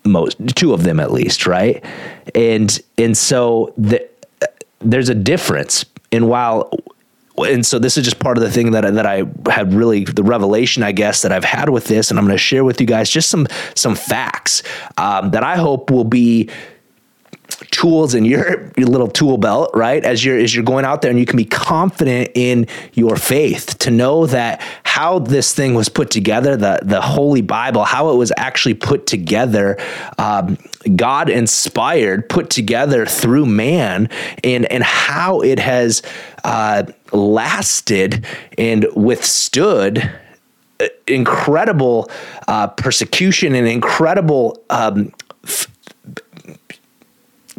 most 0.05 0.37
two 0.55 0.73
of 0.73 0.85
them 0.85 1.01
at 1.01 1.13
least, 1.13 1.47
right? 1.47 1.85
And 2.35 2.79
and 2.99 3.17
so 3.17 3.73
the, 3.77 4.07
there's 4.81 5.09
a 5.09 5.15
difference. 5.15 5.85
And 6.13 6.29
while 6.29 6.71
and 7.39 7.67
so 7.67 7.79
this 7.79 7.97
is 7.97 8.05
just 8.05 8.19
part 8.19 8.39
of 8.39 8.43
the 8.43 8.51
thing 8.51 8.71
that 8.71 8.85
I, 8.85 8.91
that 8.91 9.07
I 9.07 9.25
had 9.51 9.75
really 9.75 10.05
the 10.05 10.23
revelation, 10.23 10.83
I 10.83 10.93
guess, 10.93 11.23
that 11.23 11.33
I've 11.33 11.45
had 11.45 11.69
with 11.69 11.87
this, 11.87 12.11
and 12.11 12.19
I'm 12.19 12.25
going 12.25 12.37
to 12.37 12.43
share 12.43 12.65
with 12.65 12.81
you 12.81 12.87
guys 12.87 13.11
just 13.11 13.29
some 13.29 13.47
some 13.75 13.95
facts 13.95 14.63
um, 14.97 15.31
that 15.33 15.43
I 15.43 15.57
hope 15.57 15.91
will 15.91 16.05
be 16.05 16.49
tools 17.71 18.15
in 18.15 18.25
your, 18.25 18.71
your 18.77 18.89
little 18.89 19.09
tool 19.09 19.39
belt, 19.39 19.71
right? 19.75 20.05
As 20.05 20.25
you're 20.25 20.39
as 20.39 20.55
you're 20.55 20.65
going 20.65 20.85
out 20.85 21.03
there 21.03 21.11
and 21.11 21.19
you 21.21 21.27
can 21.27 21.37
be 21.37 21.45
confident 21.45 22.31
in 22.35 22.67
your 22.95 23.17
faith 23.17 23.79
to 23.79 23.91
know 23.91 24.27
that 24.27 24.61
how 24.85 25.19
this 25.19 25.55
thing 25.55 25.75
was 25.75 25.89
put 25.89 26.11
together, 26.11 26.57
the 26.57 26.81
the 26.83 27.01
Holy 27.01 27.43
Bible, 27.43 27.85
how 27.85 28.11
it 28.11 28.17
was 28.17 28.33
actually 28.37 28.75
put 28.75 29.07
together, 29.07 29.79
um, 30.19 30.59
God 30.95 31.29
inspired, 31.29 32.29
put 32.29 32.51
together 32.51 33.07
through 33.07 33.47
man, 33.47 34.09
and 34.43 34.65
and 34.67 34.83
how 34.83 35.41
it 35.41 35.59
has 35.59 36.03
uh, 36.45 36.85
lasted 37.13 38.27
and 38.57 38.87
withstood 38.95 40.11
incredible 41.07 42.11
uh, 42.49 42.67
persecution 42.69 43.55
and 43.55 43.67
incredible 43.67 44.63
um, 44.71 45.13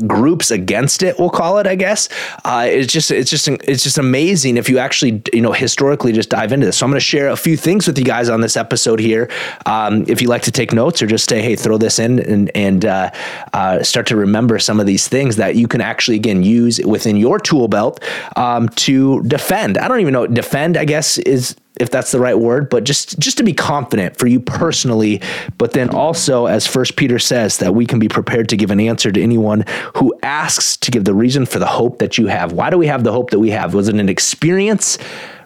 groups 0.06 0.52
against 0.52 1.02
it 1.02 1.18
we'll 1.18 1.30
call 1.30 1.58
it 1.58 1.66
i 1.66 1.76
guess. 1.76 2.10
Uh, 2.44 2.66
it's 2.70 2.92
just 2.92 3.12
it's 3.12 3.30
just 3.30 3.48
it's 3.48 3.84
just 3.84 3.98
amazing 3.98 4.58
if 4.58 4.70
you 4.70 4.78
actually 4.78 5.22
you 5.34 5.42
know 5.42 5.52
historically 5.52 6.12
just 6.12 6.30
dive 6.30 6.52
into 6.52 6.66
this. 6.66 6.78
So 6.78 6.86
i'm 6.86 6.92
going 6.92 7.00
to 7.00 7.06
share 7.06 7.30
a 7.30 7.38
few 7.38 7.58
things 7.58 7.88
with 7.88 7.98
you 7.98 8.04
guys 8.04 8.30
on 8.30 8.42
this 8.42 8.58
episode 8.58 9.00
here. 9.00 9.30
Um, 9.66 10.06
if 10.08 10.22
you 10.22 10.28
like 10.28 10.44
to 10.44 10.52
take 10.52 10.74
notes 10.74 11.02
or 11.02 11.08
just 11.08 11.30
say 11.30 11.42
hey 11.42 11.56
throw 11.56 11.78
this 11.78 12.00
in 12.00 12.20
and 12.20 12.52
and 12.56 12.86
uh, 12.86 13.12
uh, 13.54 13.84
start 13.84 14.08
to 14.08 14.16
remember 14.16 14.60
some 14.60 14.80
of 14.80 14.86
these 14.86 15.08
things 15.08 15.36
that 15.38 15.56
you 15.56 15.68
can 15.68 15.82
actually 15.82 16.18
again 16.18 16.44
use 16.44 16.80
within 16.86 17.18
your 17.18 17.40
tool 17.40 17.68
belt 17.68 18.04
um, 18.36 18.70
to 18.70 19.22
defend. 19.24 19.78
I 19.78 19.88
don't 19.88 20.00
even 20.00 20.14
know 20.14 20.28
defend 20.28 20.78
i 20.78 20.86
guess 20.86 21.18
is 21.20 21.56
if 21.80 21.92
that's 21.92 22.12
the 22.12 22.20
right 22.20 22.38
word, 22.38 22.70
but 22.70 22.84
just 22.84 23.18
just 23.20 23.38
to 23.38 23.44
be 23.44 23.54
confident 23.54 24.18
for 24.18 24.28
you 24.28 24.40
personally, 24.40 25.22
but 25.58 25.74
then 25.74 25.90
also 25.90 26.46
as 26.46 26.66
First 26.68 26.96
Peter 26.96 27.20
says 27.20 27.58
that 27.58 27.76
we 27.76 27.86
can 27.86 28.00
be 28.00 28.08
prepared 28.08 28.50
to 28.50 28.58
give 28.58 28.72
an 28.72 28.80
answer 28.80 29.12
to 29.12 29.22
anyone 29.22 29.66
who 29.96 30.18
asks 30.24 30.78
to 30.78 30.92
give 30.92 31.06
the 31.06 31.14
reason 31.14 31.46
for 31.46 31.60
the 31.60 31.68
hope 31.68 32.00
that 32.00 32.18
you 32.18 32.28
have. 32.28 32.52
Why 32.52 32.70
do 32.70 32.78
we 32.78 32.88
have 32.88 33.04
the 33.04 33.12
hope 33.12 33.30
that 33.32 33.40
we 33.40 33.52
have? 33.52 33.74
Was 33.74 33.88
it 33.88 33.96
an 33.96 34.10
experience? 34.10 34.98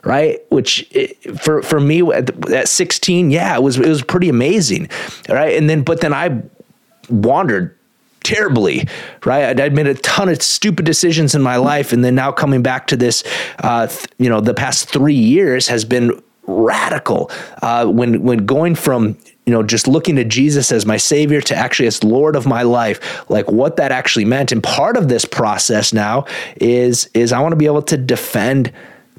Right, 0.04 0.40
which 0.50 0.90
eh, 0.96 1.14
for 1.38 1.62
for 1.62 1.80
me 1.80 2.02
at 2.12 2.68
16, 2.68 3.30
yeah, 3.30 3.56
it 3.56 3.62
was 3.62 3.78
it 3.78 3.88
was 3.88 4.02
pretty 4.02 4.30
amazing, 4.30 4.90
right? 5.30 5.56
And 5.56 5.70
then, 5.70 5.84
but 5.84 6.02
then 6.02 6.12
I 6.12 6.42
wandered 7.08 7.78
terribly, 8.24 8.88
right? 9.26 9.60
I'd, 9.60 9.74
made 9.74 9.88
a 9.88 9.96
ton 9.96 10.30
of 10.30 10.42
stupid 10.42 10.86
decisions 10.86 11.36
in 11.36 11.42
my 11.42 11.56
life, 11.58 11.94
and 11.94 12.04
then 12.04 12.16
now 12.16 12.32
coming 12.32 12.62
back 12.62 12.88
to 12.88 12.98
this, 12.98 13.24
uh, 13.60 13.88
th- 13.88 14.08
you 14.18 14.30
know, 14.30 14.42
the 14.42 14.54
past 14.54 14.90
three 14.90 15.16
years 15.16 15.68
has 15.68 15.86
been 15.86 16.22
radical. 16.48 17.32
Uh, 17.62 17.86
when 17.86 18.24
when 18.24 18.46
going 18.46 18.76
from 18.76 19.18
you 19.46 19.54
know 19.54 19.64
just 19.64 19.88
looking 19.88 20.16
to 20.16 20.24
Jesus 20.24 20.72
as 20.72 20.86
my 20.86 20.98
Savior 20.98 21.42
to 21.42 21.56
actually 21.56 21.88
as 21.88 22.04
Lord 22.04 22.36
of 22.36 22.46
my 22.46 22.64
life, 22.64 23.30
like 23.30 23.52
what 23.52 23.78
that 23.78 23.92
actually 23.92 24.26
meant, 24.26 24.52
and 24.52 24.62
part 24.62 24.98
of 24.98 25.08
this 25.08 25.26
process 25.26 25.94
now 25.94 26.26
is 26.58 27.10
is 27.14 27.32
I 27.34 27.40
want 27.40 27.54
to 27.54 27.58
be 27.58 27.66
able 27.66 27.84
to 27.84 27.98
defend 27.98 28.72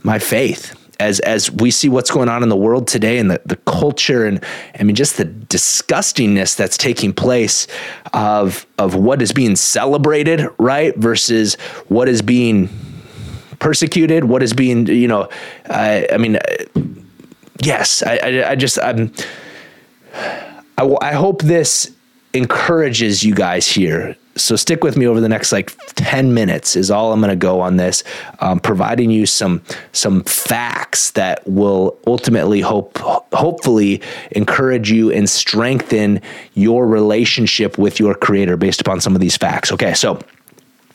my 0.02 0.18
faith 0.18 0.76
as 1.02 1.20
as 1.20 1.50
we 1.50 1.70
see 1.70 1.88
what's 1.88 2.10
going 2.10 2.28
on 2.28 2.42
in 2.42 2.48
the 2.48 2.56
world 2.56 2.86
today 2.86 3.18
and 3.18 3.30
the, 3.30 3.40
the 3.44 3.56
culture 3.56 4.24
and 4.24 4.42
I 4.78 4.84
mean 4.84 4.96
just 4.96 5.16
the 5.16 5.24
disgustingness 5.24 6.56
that's 6.56 6.76
taking 6.76 7.12
place 7.12 7.66
of 8.12 8.66
of 8.78 8.94
what 8.94 9.20
is 9.20 9.32
being 9.32 9.56
celebrated, 9.56 10.46
right, 10.58 10.96
versus 10.96 11.54
what 11.88 12.08
is 12.08 12.22
being 12.22 12.68
persecuted, 13.58 14.24
what 14.24 14.42
is 14.42 14.52
being, 14.52 14.86
you 14.86 15.06
know, 15.06 15.28
I, 15.70 16.08
I 16.12 16.16
mean, 16.18 16.36
uh, 16.36 16.40
yes, 17.60 18.02
I, 18.02 18.16
I, 18.16 18.50
I 18.50 18.54
just 18.56 18.78
I'm 18.82 19.12
I, 20.78 20.96
I 21.00 21.12
hope 21.12 21.42
this 21.42 21.90
encourages 22.34 23.22
you 23.22 23.34
guys 23.34 23.66
here 23.66 24.16
so 24.36 24.56
stick 24.56 24.82
with 24.82 24.96
me 24.96 25.06
over 25.06 25.20
the 25.20 25.28
next 25.28 25.52
like 25.52 25.76
10 25.94 26.32
minutes 26.32 26.76
is 26.76 26.90
all 26.90 27.12
i'm 27.12 27.20
going 27.20 27.30
to 27.30 27.36
go 27.36 27.60
on 27.60 27.76
this 27.76 28.02
um, 28.40 28.58
providing 28.58 29.10
you 29.10 29.26
some 29.26 29.62
some 29.92 30.22
facts 30.24 31.10
that 31.12 31.46
will 31.46 31.98
ultimately 32.06 32.60
hope 32.60 32.96
hopefully 32.98 34.00
encourage 34.32 34.90
you 34.90 35.10
and 35.12 35.28
strengthen 35.28 36.20
your 36.54 36.86
relationship 36.86 37.78
with 37.78 38.00
your 38.00 38.14
creator 38.14 38.56
based 38.56 38.80
upon 38.80 39.00
some 39.00 39.14
of 39.14 39.20
these 39.20 39.36
facts 39.36 39.72
okay? 39.72 39.94
So 39.94 40.20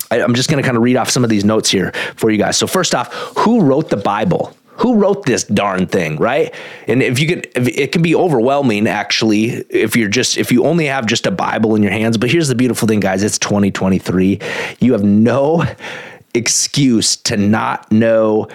i'm 0.09 0.33
just 0.33 0.49
going 0.49 0.61
to 0.61 0.65
kind 0.65 0.77
of 0.77 0.83
read 0.83 0.95
off 0.95 1.09
some 1.09 1.23
of 1.23 1.29
these 1.29 1.43
notes 1.43 1.69
here 1.69 1.91
for 2.15 2.31
you 2.31 2.37
guys. 2.37 2.57
So 2.57 2.65
first 2.65 2.95
off 2.95 3.13
who 3.37 3.61
wrote 3.61 3.89
the 3.89 3.97
bible 3.97 4.56
who 4.77 4.95
wrote 4.95 5.25
this 5.25 5.43
darn 5.43 5.87
thing, 5.87 6.17
right? 6.17 6.53
And 6.87 7.01
if 7.03 7.19
you 7.19 7.27
could, 7.27 7.47
it 7.55 7.91
can 7.91 8.01
be 8.01 8.15
overwhelming 8.15 8.87
actually 8.87 9.47
if 9.69 9.95
you're 9.95 10.09
just 10.09 10.37
if 10.37 10.51
you 10.51 10.65
only 10.65 10.85
have 10.85 11.05
just 11.05 11.25
a 11.25 11.31
Bible 11.31 11.75
in 11.75 11.83
your 11.83 11.91
hands. 11.91 12.17
But 12.17 12.31
here's 12.31 12.47
the 12.47 12.55
beautiful 12.55 12.87
thing, 12.87 12.99
guys: 12.99 13.23
it's 13.23 13.39
2023. 13.39 14.39
You 14.79 14.93
have 14.93 15.03
no 15.03 15.65
excuse 16.33 17.15
to 17.15 17.37
not 17.37 17.91
know 17.91 18.47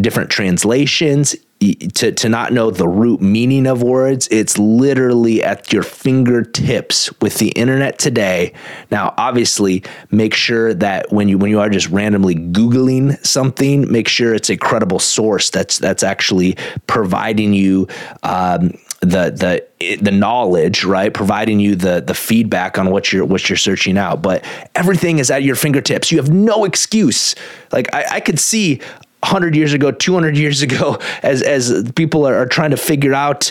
different 0.00 0.30
translations 0.30 1.36
to, 1.60 2.12
to 2.12 2.28
not 2.28 2.52
know 2.52 2.70
the 2.70 2.86
root 2.86 3.20
meaning 3.20 3.66
of 3.66 3.82
words. 3.82 4.28
It's 4.30 4.58
literally 4.58 5.42
at 5.42 5.72
your 5.72 5.82
fingertips 5.82 7.10
with 7.20 7.38
the 7.38 7.48
internet 7.50 7.98
today. 7.98 8.52
Now, 8.90 9.14
obviously, 9.16 9.82
make 10.10 10.34
sure 10.34 10.72
that 10.74 11.12
when 11.12 11.28
you 11.28 11.36
when 11.38 11.50
you 11.50 11.58
are 11.58 11.68
just 11.68 11.88
randomly 11.88 12.36
Googling 12.36 13.24
something, 13.26 13.90
make 13.90 14.08
sure 14.08 14.34
it's 14.34 14.50
a 14.50 14.56
credible 14.56 15.00
source 15.00 15.50
that's 15.50 15.78
that's 15.78 16.02
actually 16.02 16.56
providing 16.86 17.52
you 17.52 17.88
um, 18.22 18.72
the 19.00 19.30
the 19.30 19.96
the 20.00 20.10
knowledge, 20.12 20.84
right? 20.84 21.12
Providing 21.12 21.58
you 21.58 21.74
the 21.74 22.00
the 22.00 22.14
feedback 22.14 22.78
on 22.78 22.90
what 22.90 23.12
you're 23.12 23.24
what 23.24 23.48
you're 23.48 23.56
searching 23.56 23.98
out. 23.98 24.22
But 24.22 24.44
everything 24.76 25.18
is 25.18 25.30
at 25.30 25.42
your 25.42 25.56
fingertips. 25.56 26.12
You 26.12 26.18
have 26.18 26.30
no 26.30 26.64
excuse. 26.64 27.34
Like 27.72 27.92
I, 27.92 28.06
I 28.12 28.20
could 28.20 28.38
see 28.38 28.80
100 29.20 29.54
years 29.56 29.72
ago, 29.72 29.90
200 29.90 30.36
years 30.36 30.62
ago, 30.62 30.98
as, 31.22 31.42
as 31.42 31.90
people 31.94 32.26
are, 32.26 32.36
are 32.36 32.46
trying 32.46 32.70
to 32.70 32.76
figure 32.76 33.14
out 33.14 33.50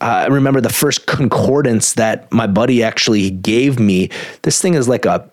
uh, 0.00 0.24
I 0.24 0.26
remember 0.26 0.60
the 0.60 0.68
first 0.68 1.06
concordance 1.06 1.94
that 1.94 2.30
my 2.32 2.48
buddy 2.48 2.82
actually 2.82 3.30
gave 3.30 3.78
me. 3.78 4.10
This 4.42 4.60
thing 4.60 4.74
is 4.74 4.88
like 4.88 5.04
a 5.04 5.30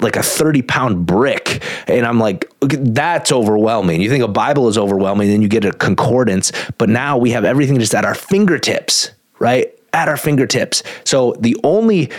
like 0.00 0.16
a 0.16 0.22
30 0.22 0.62
pound 0.62 1.06
brick. 1.06 1.62
And 1.88 2.06
I'm 2.06 2.18
like, 2.18 2.50
that's 2.60 3.32
overwhelming. 3.32 4.00
You 4.00 4.08
think 4.08 4.24
a 4.24 4.28
Bible 4.28 4.68
is 4.68 4.78
overwhelming, 4.78 5.28
then 5.28 5.42
you 5.42 5.48
get 5.48 5.64
a 5.64 5.72
concordance. 5.72 6.52
But 6.78 6.88
now 6.88 7.18
we 7.18 7.30
have 7.30 7.44
everything 7.44 7.78
just 7.78 7.94
at 7.94 8.04
our 8.04 8.14
fingertips, 8.14 9.10
right? 9.38 9.72
At 9.92 10.08
our 10.08 10.16
fingertips. 10.16 10.82
So 11.04 11.34
the 11.40 11.56
only 11.62 12.10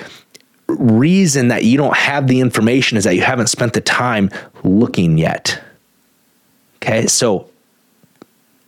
reason 0.67 1.47
that 1.47 1.63
you 1.63 1.77
don't 1.77 1.95
have 1.95 2.27
the 2.27 2.41
information 2.41 2.97
is 2.97 3.05
that 3.05 3.15
you 3.15 3.21
haven't 3.21 3.47
spent 3.47 3.73
the 3.73 3.81
time 3.81 4.29
looking 4.63 5.17
yet. 5.17 5.61
Okay. 6.87 7.07
So 7.07 7.49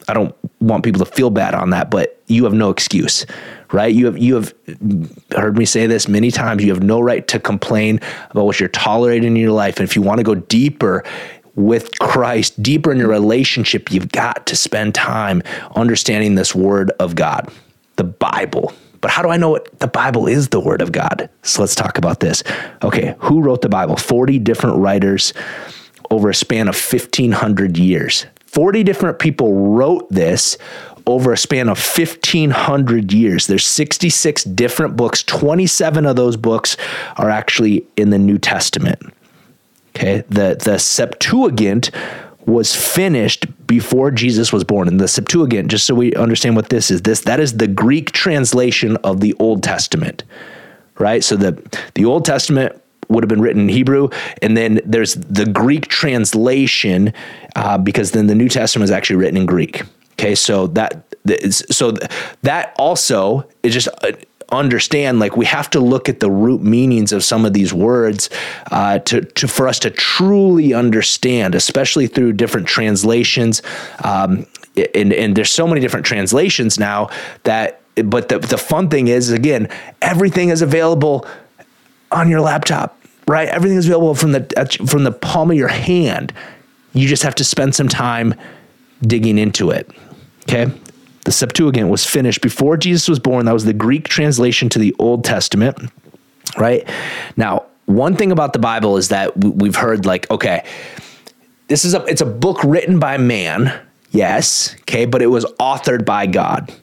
I 0.10 0.14
don't 0.14 0.36
want 0.60 0.84
people 0.84 1.06
to 1.06 1.12
feel 1.12 1.30
bad 1.30 1.54
on 1.54 1.70
that, 1.70 1.90
but 1.90 2.22
you 2.28 2.44
have 2.44 2.54
no 2.54 2.70
excuse, 2.70 3.26
right? 3.72 3.94
You 3.94 4.08
have 4.08 4.18
you 4.18 4.36
have 4.36 4.54
heard 5.36 5.58
me 5.58 5.66
say 5.66 5.88
this 5.88 6.08
many 6.08 6.32
times. 6.32 6.64
You 6.64 6.74
have 6.74 6.84
no 6.84 7.00
right 7.00 7.26
to 7.30 7.40
complain 7.40 8.02
about 8.32 8.46
what 8.46 8.60
you're 8.60 8.70
tolerating 8.70 9.28
in 9.28 9.36
your 9.36 9.52
life. 9.52 9.78
And 9.78 9.88
if 9.88 9.96
you 9.96 10.02
want 10.02 10.18
to 10.18 10.24
go 10.24 10.36
deeper 10.36 11.04
with 11.56 11.98
Christ, 12.00 12.62
deeper 12.62 12.92
in 12.92 12.98
your 12.98 13.10
relationship, 13.10 13.92
you've 13.92 14.12
got 14.12 14.46
to 14.48 14.56
spend 14.56 14.96
time 14.96 15.42
understanding 15.76 16.36
this 16.36 16.54
word 16.54 16.92
of 17.00 17.16
God, 17.16 17.50
the 17.96 18.04
Bible. 18.04 18.74
But 19.02 19.12
how 19.12 19.22
do 19.22 19.30
I 19.30 19.38
know 19.38 19.50
what 19.52 19.80
the 19.80 19.88
Bible 19.88 20.28
is 20.28 20.50
the 20.50 20.60
word 20.60 20.82
of 20.82 20.92
God? 20.92 21.30
So 21.44 21.62
let's 21.62 21.76
talk 21.76 21.98
about 21.98 22.20
this. 22.20 22.44
Okay, 22.84 23.16
who 23.20 23.42
wrote 23.42 23.62
the 23.62 23.70
Bible? 23.70 23.96
40 23.96 24.40
different 24.40 24.78
writers 24.78 25.34
over 26.10 26.30
a 26.30 26.36
span 26.36 26.68
of 26.68 26.76
1,500 26.76 27.78
years. 27.78 28.26
40 28.46 28.84
different 28.84 29.20
people 29.20 29.54
wrote 29.54 30.10
this 30.10 30.58
over 31.06 31.34
a 31.34 31.38
span 31.38 31.70
of 31.70 31.78
1500 31.78 33.12
years. 33.12 33.48
There's 33.48 33.66
66 33.66 34.44
different 34.44 34.96
books. 34.96 35.24
27 35.24 36.06
of 36.06 36.16
those 36.16 36.38
books 36.38 36.78
are 37.18 37.30
actually 37.30 37.86
in 37.98 38.10
the 38.10 38.20
New 38.20 38.38
Testament. 38.38 39.02
Okay? 39.96 40.24
The 40.30 40.56
the 40.64 40.78
Septuagint 40.78 41.92
was 42.46 42.76
finished 42.76 43.46
before 43.68 44.12
Jesus 44.12 44.52
was 44.52 44.64
born. 44.64 44.88
And 44.88 45.00
the 45.00 45.08
Septuagint, 45.08 45.70
just 45.70 45.86
so 45.86 45.94
we 45.94 46.14
understand 46.16 46.56
what 46.56 46.70
this 46.70 46.90
is, 46.90 47.04
this 47.04 47.22
that 47.22 47.40
is 47.40 47.58
the 47.58 47.68
Greek 47.68 48.12
translation 48.12 48.98
of 48.98 49.20
the 49.20 49.34
Old 49.40 49.64
Testament. 49.64 50.24
Right? 50.98 51.24
So 51.24 51.36
the 51.36 51.82
the 51.96 52.06
Old 52.06 52.26
Testament 52.26 52.82
would 53.10 53.24
have 53.24 53.30
been 53.30 53.42
written 53.42 53.64
in 53.64 53.70
Hebrew, 53.70 54.10
and 54.42 54.56
then 54.56 54.82
there's 54.86 55.16
the 55.16 55.46
Greek 55.46 55.88
translation 55.88 57.14
uh, 57.56 57.78
because 57.78 58.12
then 58.12 58.28
the 58.28 58.36
New 58.36 58.50
Testament 58.50 58.84
is 58.86 58.92
actually 58.92 59.18
written 59.18 59.38
in 59.38 59.46
Greek. 59.46 59.84
Okay, 60.14 60.36
so 60.36 60.68
that 60.68 61.04
so 61.52 61.94
that 62.42 62.76
also 62.78 63.48
is 63.64 63.74
just 63.74 63.88
uh, 64.04 64.12
understand 64.52 65.20
like 65.20 65.38
we 65.38 65.46
have 65.46 65.70
to 65.70 65.80
look 65.80 66.10
at 66.10 66.20
the 66.20 66.30
root 66.30 66.62
meanings 66.62 67.12
of 67.12 67.24
some 67.24 67.46
of 67.46 67.54
these 67.54 67.74
words 67.74 68.30
uh, 68.72 69.00
to, 69.00 69.22
to 69.22 69.48
for 69.48 69.68
us 69.68 69.80
to 69.80 69.90
truly 69.90 70.74
understand, 70.74 71.56
especially 71.56 72.08
through 72.08 72.34
different 72.34 72.68
translations. 72.68 73.62
Um, 74.04 74.46
and, 74.96 75.14
and 75.14 75.36
there's 75.36 75.52
so 75.52 75.68
many 75.68 75.82
different 75.82 76.06
translations 76.06 76.80
now 76.80 77.10
that 77.44 77.82
but 78.06 78.30
the, 78.30 78.40
the 78.40 78.58
fun 78.58 78.90
thing 78.90 79.08
is 79.08 79.32
again 79.32 79.68
everything 80.02 80.50
is 80.50 80.62
available 80.62 81.28
on 82.12 82.30
your 82.30 82.40
laptop 82.40 82.99
right? 83.30 83.48
Everything 83.48 83.78
is 83.78 83.86
available 83.86 84.16
from 84.16 84.32
the 84.32 84.80
from 84.88 85.04
the 85.04 85.12
palm 85.12 85.52
of 85.52 85.58
your 85.58 85.68
hand. 85.68 86.34
You 86.94 87.08
just 87.08 87.22
have 87.22 87.36
to 87.36 87.44
spend 87.44 87.76
some 87.76 87.88
time 87.88 88.34
digging 89.04 89.38
into 89.38 89.70
it. 89.70 89.90
Okay? 90.44 90.72
The 91.26 91.32
Septuagint 91.32 91.90
was 91.90 92.06
finished 92.06 92.42
before 92.42 92.76
Jesus 92.76 93.08
was 93.08 93.20
born. 93.20 93.46
That 93.46 93.54
was 93.54 93.66
the 93.66 93.74
Greek 93.74 94.08
translation 94.08 94.68
to 94.70 94.80
the 94.80 94.96
Old 94.98 95.24
Testament, 95.24 95.78
right? 96.58 96.90
Now, 97.38 97.66
one 97.86 98.16
thing 98.16 98.32
about 98.32 98.54
the 98.54 98.60
Bible 98.60 98.98
is 98.98 99.10
that 99.10 99.38
we've 99.38 99.76
heard 99.76 100.08
like, 100.08 100.30
okay, 100.32 100.66
this 101.68 101.86
is 101.86 101.94
a 101.94 102.04
it's 102.06 102.22
a 102.22 102.26
book 102.26 102.64
written 102.64 102.98
by 102.98 103.18
man, 103.18 103.80
yes, 104.10 104.76
okay, 104.82 105.06
but 105.06 105.22
it 105.22 105.28
was 105.28 105.46
authored 105.60 106.04
by 106.04 106.26
God. 106.26 106.74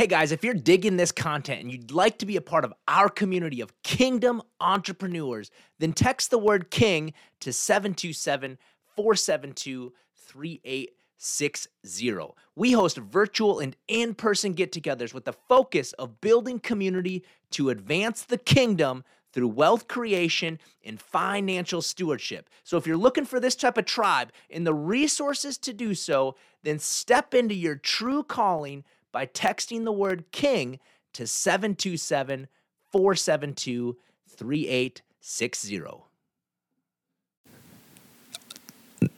Hey 0.00 0.06
guys, 0.06 0.32
if 0.32 0.42
you're 0.42 0.54
digging 0.54 0.96
this 0.96 1.12
content 1.12 1.60
and 1.60 1.70
you'd 1.70 1.90
like 1.90 2.16
to 2.20 2.24
be 2.24 2.36
a 2.36 2.40
part 2.40 2.64
of 2.64 2.72
our 2.88 3.10
community 3.10 3.60
of 3.60 3.82
kingdom 3.82 4.40
entrepreneurs, 4.58 5.50
then 5.78 5.92
text 5.92 6.30
the 6.30 6.38
word 6.38 6.70
king 6.70 7.12
to 7.40 7.52
727 7.52 8.56
472 8.96 9.92
3860. 10.16 12.34
We 12.56 12.72
host 12.72 12.96
virtual 12.96 13.58
and 13.58 13.76
in 13.88 14.14
person 14.14 14.54
get 14.54 14.72
togethers 14.72 15.12
with 15.12 15.26
the 15.26 15.34
focus 15.34 15.92
of 15.92 16.22
building 16.22 16.60
community 16.60 17.22
to 17.50 17.68
advance 17.68 18.22
the 18.22 18.38
kingdom 18.38 19.04
through 19.34 19.48
wealth 19.48 19.86
creation 19.86 20.58
and 20.82 20.98
financial 20.98 21.82
stewardship. 21.82 22.48
So, 22.64 22.78
if 22.78 22.86
you're 22.86 22.96
looking 22.96 23.26
for 23.26 23.38
this 23.38 23.54
type 23.54 23.76
of 23.76 23.84
tribe 23.84 24.32
and 24.48 24.66
the 24.66 24.72
resources 24.72 25.58
to 25.58 25.74
do 25.74 25.94
so, 25.94 26.36
then 26.62 26.78
step 26.78 27.34
into 27.34 27.54
your 27.54 27.76
true 27.76 28.22
calling 28.22 28.82
by 29.12 29.26
texting 29.26 29.84
the 29.84 29.92
word 29.92 30.24
king 30.32 30.78
to 31.14 31.26
727 31.26 32.48
472 32.90 33.96
3860. 34.28 35.82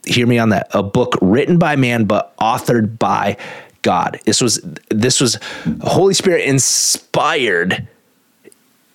Hear 0.05 0.27
me 0.27 0.39
on 0.39 0.49
that. 0.51 0.69
A 0.73 0.83
book 0.83 1.17
written 1.21 1.59
by 1.59 1.77
man 1.77 2.05
but 2.05 2.37
authored 2.39 2.99
by 2.99 3.37
God. 3.83 4.21
This 4.25 4.41
was 4.41 4.61
this 4.91 5.21
was 5.21 5.39
Holy 5.83 6.15
Spirit 6.15 6.45
inspired 6.45 7.89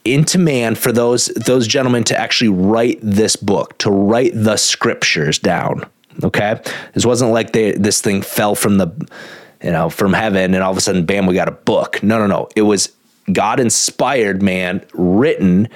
into 0.05 0.37
man 0.37 0.75
for 0.75 0.91
those 0.91 1.27
those 1.27 1.67
gentlemen 1.67 2.03
to 2.05 2.19
actually 2.19 2.49
write 2.49 2.99
this 3.01 3.35
book, 3.35 3.77
to 3.79 3.91
write 3.91 4.31
the 4.33 4.57
scriptures 4.57 5.39
down. 5.39 5.85
Okay, 6.23 6.59
this 6.93 7.05
wasn't 7.05 7.31
like 7.31 7.53
they 7.53 7.73
this 7.73 8.01
thing 8.01 8.21
fell 8.21 8.55
from 8.55 8.77
the 8.77 8.87
you 9.63 9.71
know 9.71 9.89
from 9.89 10.13
heaven 10.13 10.53
and 10.53 10.63
all 10.63 10.71
of 10.71 10.77
a 10.77 10.81
sudden, 10.81 11.05
bam, 11.05 11.25
we 11.25 11.33
got 11.33 11.47
a 11.47 11.51
book. 11.51 12.01
No, 12.03 12.17
no, 12.17 12.27
no. 12.27 12.49
It 12.55 12.63
was 12.63 12.91
God 13.31 13.59
inspired 13.59 14.41
man, 14.41 14.85
written 14.93 15.67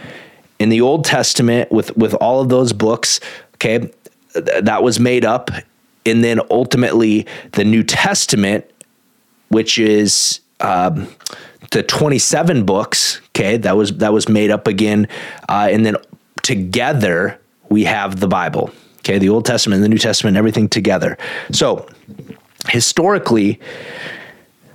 in 0.59 0.69
the 0.69 0.81
Old 0.81 1.05
Testament 1.05 1.71
with 1.71 1.95
with 1.97 2.13
all 2.15 2.41
of 2.41 2.50
those 2.50 2.73
books. 2.73 3.19
Okay, 3.55 3.91
that 4.33 4.83
was 4.83 5.00
made 5.00 5.25
up, 5.25 5.51
and 6.05 6.23
then 6.23 6.39
ultimately 6.50 7.27
the 7.53 7.63
New 7.63 7.83
Testament, 7.83 8.69
which 9.50 9.77
is 9.77 10.39
um, 10.59 11.07
the 11.71 11.83
27 11.83 12.65
books. 12.65 13.21
Okay, 13.29 13.57
that 13.57 13.75
was 13.75 13.97
that 13.97 14.13
was 14.13 14.29
made 14.29 14.51
up 14.51 14.67
again, 14.67 15.07
uh, 15.50 15.67
and 15.71 15.85
then 15.85 15.95
together 16.43 17.39
we 17.69 17.83
have 17.83 18.19
the 18.19 18.27
Bible. 18.27 18.71
Okay, 19.00 19.17
the 19.17 19.29
Old 19.29 19.45
Testament 19.45 19.81
the 19.81 19.89
New 19.89 19.97
Testament, 19.97 20.38
everything 20.38 20.69
together. 20.69 21.17
So 21.51 21.88
historically, 22.69 23.59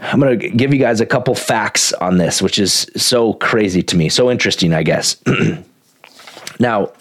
I'm 0.00 0.20
going 0.20 0.38
to 0.38 0.48
give 0.50 0.72
you 0.72 0.78
guys 0.78 1.00
a 1.00 1.06
couple 1.06 1.34
facts 1.34 1.92
on 1.94 2.18
this, 2.18 2.42
which 2.42 2.58
is 2.58 2.90
so 2.96 3.34
crazy 3.34 3.82
to 3.84 3.96
me, 3.96 4.08
so 4.08 4.30
interesting, 4.30 4.72
I 4.74 4.82
guess. 4.82 5.16
now, 6.58 6.92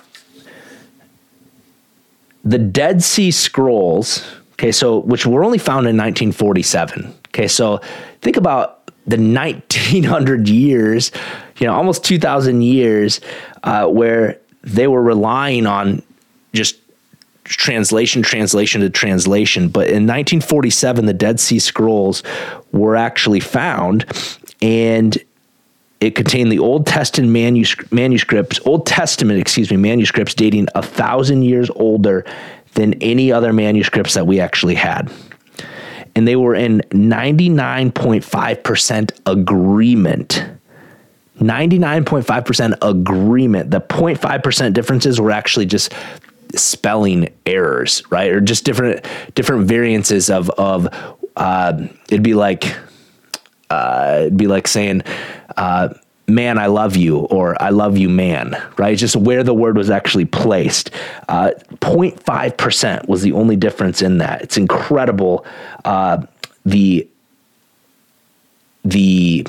the 2.44 2.60
Dead 2.60 3.04
Sea 3.04 3.32
Scrolls, 3.32 4.26
okay, 4.54 4.72
so 4.72 5.00
which 5.00 5.26
were 5.26 5.44
only 5.44 5.58
found 5.58 5.88
in 5.88 5.98
1947. 5.98 7.14
Okay, 7.30 7.48
so 7.48 7.82
think 8.22 8.38
about 8.38 8.86
the 9.08 9.18
1900 9.18 10.48
years, 10.48 11.12
you 11.58 11.68
know, 11.68 11.74
almost 11.74 12.04
2000 12.04 12.62
years, 12.62 13.20
uh, 13.64 13.88
where 13.88 14.40
they 14.64 14.88
were 14.88 15.02
relying 15.02 15.68
on 15.68 16.02
just 16.54 16.78
translation, 17.46 18.22
translation 18.22 18.82
to 18.82 18.90
translation. 18.90 19.70
But 19.70 19.88
in 19.88 20.06
1947, 20.06 21.06
the 21.06 21.14
Dead 21.14 21.40
Sea 21.40 21.60
Scrolls 21.60 22.22
were 22.72 22.96
actually 22.96 23.40
found, 23.40 24.06
and 24.62 25.18
it 26.02 26.16
contained 26.16 26.52
the 26.52 26.60
Old 26.60 26.86
Testament 26.86 27.32
manuscripts, 27.92 28.60
Old 28.66 28.86
Testament, 28.86 29.40
excuse 29.40 29.72
me, 29.72 29.78
manuscripts 29.78 30.34
dating 30.34 30.68
a 30.76 30.84
thousand 30.84 31.44
years 31.44 31.70
older 31.76 32.26
than 32.74 32.96
any 32.96 33.32
other 33.32 33.54
manuscripts 33.54 34.16
that 34.16 34.28
we 34.28 34.42
actually 34.42 34.76
had. 34.76 35.10
And 36.16 36.28
they 36.28 36.36
were 36.36 36.56
in 36.56 36.82
99.5% 36.92 39.12
agreement. 39.26 40.46
99.5% 41.40 42.78
agreement. 42.82 43.72
The 43.72 43.82
0.5% 43.82 44.74
differences 44.74 45.20
were 45.20 45.32
actually 45.32 45.66
just 45.66 45.94
spelling 46.56 47.30
errors, 47.46 48.04
right? 48.10 48.32
Or 48.32 48.42
just 48.42 48.64
different 48.64 49.06
different 49.36 49.68
variances 49.68 50.30
of 50.30 50.50
of 50.52 50.88
uh, 51.36 51.88
it'd 52.10 52.24
be 52.24 52.34
like 52.34 52.76
uh, 53.70 54.18
it'd 54.22 54.38
be 54.38 54.48
like 54.48 54.68
saying 54.68 55.02
uh, 55.58 55.90
man 56.28 56.58
i 56.58 56.66
love 56.66 56.96
you 56.96 57.20
or 57.20 57.62
i 57.62 57.70
love 57.70 57.98
you 57.98 58.10
man 58.10 58.60
right? 58.78 58.98
Just 58.98 59.16
where 59.16 59.44
the 59.44 59.54
word 59.54 59.78
was 59.78 59.90
actually 59.90 60.26
placed. 60.26 60.92
Uh, 61.30 61.52
0.5% 61.80 63.08
was 63.08 63.22
the 63.22 63.32
only 63.32 63.56
difference 63.56 64.02
in 64.02 64.18
that. 64.20 64.42
It's 64.42 64.58
incredible 64.58 65.46
uh, 65.84 66.26
the 66.66 67.08
the 68.84 69.46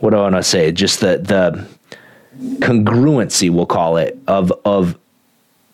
what 0.00 0.10
do 0.10 0.16
i 0.16 0.20
want 0.20 0.34
to 0.34 0.42
say? 0.42 0.70
Just 0.72 1.00
the 1.00 1.18
the 1.18 1.66
congruency 2.58 3.48
we'll 3.50 3.64
call 3.64 3.96
it 3.96 4.18
of 4.26 4.52
of 4.66 4.98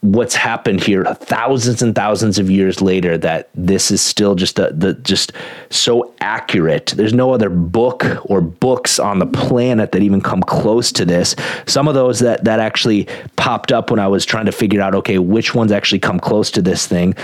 what's 0.03 0.35
happened 0.35 0.83
here 0.83 1.05
thousands 1.05 1.81
and 1.81 1.95
thousands 1.95 2.37
of 2.37 2.51
years 2.51 2.83
later 2.83 3.17
that 3.17 3.49
this 3.55 3.93
is 3.93 4.01
still 4.01 4.35
just 4.35 4.59
a, 4.59 4.73
the 4.73 4.95
just 4.95 5.33
so 5.71 6.13
accurate 6.21 6.87
there's 6.97 7.15
no 7.15 7.33
other 7.33 7.49
book 7.49 8.05
or 8.25 8.41
books 8.41 8.99
on 8.99 9.21
the 9.21 9.27
planet 9.27 9.93
that 9.93 10.03
even 10.03 10.21
come 10.21 10.43
close 10.43 10.91
to 10.91 11.05
this 11.05 11.37
some 11.67 11.87
of 11.87 11.95
those 11.95 12.19
that 12.19 12.43
that 12.43 12.59
actually 12.59 13.07
popped 13.37 13.71
up 13.71 13.93
when 13.93 14.01
i 14.01 14.09
was 14.09 14.27
trying 14.27 14.45
to 14.45 14.51
figure 14.51 14.81
out 14.81 14.93
okay 14.93 15.19
which 15.19 15.55
ones 15.55 15.71
actually 15.71 16.01
come 16.01 16.19
close 16.19 16.51
to 16.51 16.61
this 16.61 16.87
thing 16.87 17.15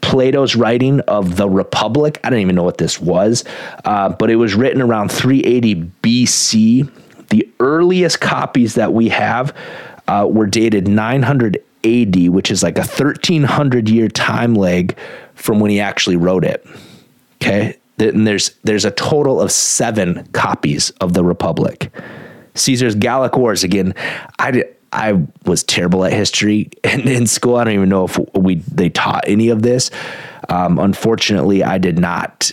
Plato's 0.00 0.56
writing 0.56 1.00
of 1.00 1.36
the 1.36 1.48
Republic. 1.48 2.18
I 2.24 2.30
don't 2.30 2.38
even 2.38 2.54
know 2.54 2.62
what 2.62 2.78
this 2.78 2.98
was, 2.98 3.44
uh, 3.84 4.08
but 4.08 4.30
it 4.30 4.36
was 4.36 4.54
written 4.54 4.80
around 4.80 5.12
380 5.12 5.90
BC. 6.02 6.90
The 7.28 7.46
earliest 7.60 8.18
copies 8.20 8.76
that 8.76 8.94
we 8.94 9.10
have 9.10 9.54
uh, 10.08 10.26
were 10.28 10.46
dated 10.46 10.88
900 10.88 11.62
AD, 11.84 12.28
which 12.28 12.50
is 12.50 12.62
like 12.62 12.76
a 12.76 12.82
1300 12.82 13.88
year 13.88 14.08
time 14.08 14.54
lag 14.54 14.96
from 15.34 15.60
when 15.60 15.70
he 15.70 15.80
actually 15.80 16.16
wrote 16.16 16.44
it. 16.44 16.66
Okay. 17.36 17.76
And 17.98 18.26
there's 18.26 18.50
there's 18.64 18.84
a 18.84 18.90
total 18.90 19.40
of 19.40 19.52
seven 19.52 20.26
copies 20.32 20.90
of 21.00 21.12
the 21.12 21.24
Republic. 21.24 21.92
Caesar's 22.54 22.94
Gallic 22.94 23.36
Wars. 23.36 23.62
Again, 23.62 23.94
I 24.38 24.50
did, 24.50 24.76
I 24.92 25.22
was 25.44 25.62
terrible 25.62 26.04
at 26.04 26.12
history 26.12 26.70
and 26.84 27.08
in 27.08 27.26
school. 27.26 27.56
I 27.56 27.64
don't 27.64 27.74
even 27.74 27.88
know 27.88 28.04
if 28.04 28.18
we 28.34 28.56
they 28.56 28.88
taught 28.88 29.24
any 29.26 29.48
of 29.48 29.62
this. 29.62 29.90
Um, 30.48 30.78
unfortunately, 30.78 31.62
I 31.62 31.78
did 31.78 31.98
not 31.98 32.52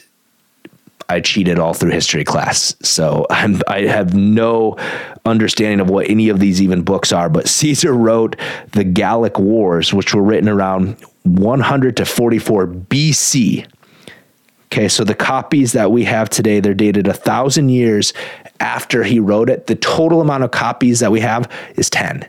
I 1.09 1.21
cheated 1.21 1.57
all 1.57 1.73
through 1.73 1.91
history 1.91 2.23
class. 2.23 2.75
So 2.81 3.25
I'm, 3.29 3.61
I 3.67 3.81
have 3.81 4.13
no 4.13 4.75
understanding 5.25 5.79
of 5.79 5.89
what 5.89 6.09
any 6.09 6.29
of 6.29 6.39
these 6.39 6.61
even 6.61 6.81
books 6.81 7.11
are. 7.11 7.29
But 7.29 7.47
Caesar 7.57 7.93
wrote 7.93 8.35
the 8.71 8.83
Gallic 8.83 9.39
Wars, 9.39 9.93
which 9.93 10.13
were 10.13 10.23
written 10.23 10.49
around 10.49 10.97
100 11.23 11.97
to 11.97 12.05
44 12.05 12.67
BC. 12.67 13.67
Okay, 14.65 14.89
so 14.89 15.05
the 15.05 15.15
copies 15.15 15.71
that 15.71 15.91
we 15.91 16.03
have 16.03 16.29
today, 16.29 16.59
they're 16.59 16.73
dated 16.73 17.07
a 17.07 17.13
thousand 17.13 17.69
years 17.69 18.13
after 18.59 19.03
he 19.03 19.19
wrote 19.19 19.49
it. 19.49 19.67
The 19.67 19.75
total 19.75 20.19
amount 20.19 20.43
of 20.43 20.51
copies 20.51 20.99
that 20.99 21.11
we 21.11 21.21
have 21.21 21.49
is 21.75 21.89
10. 21.89 22.27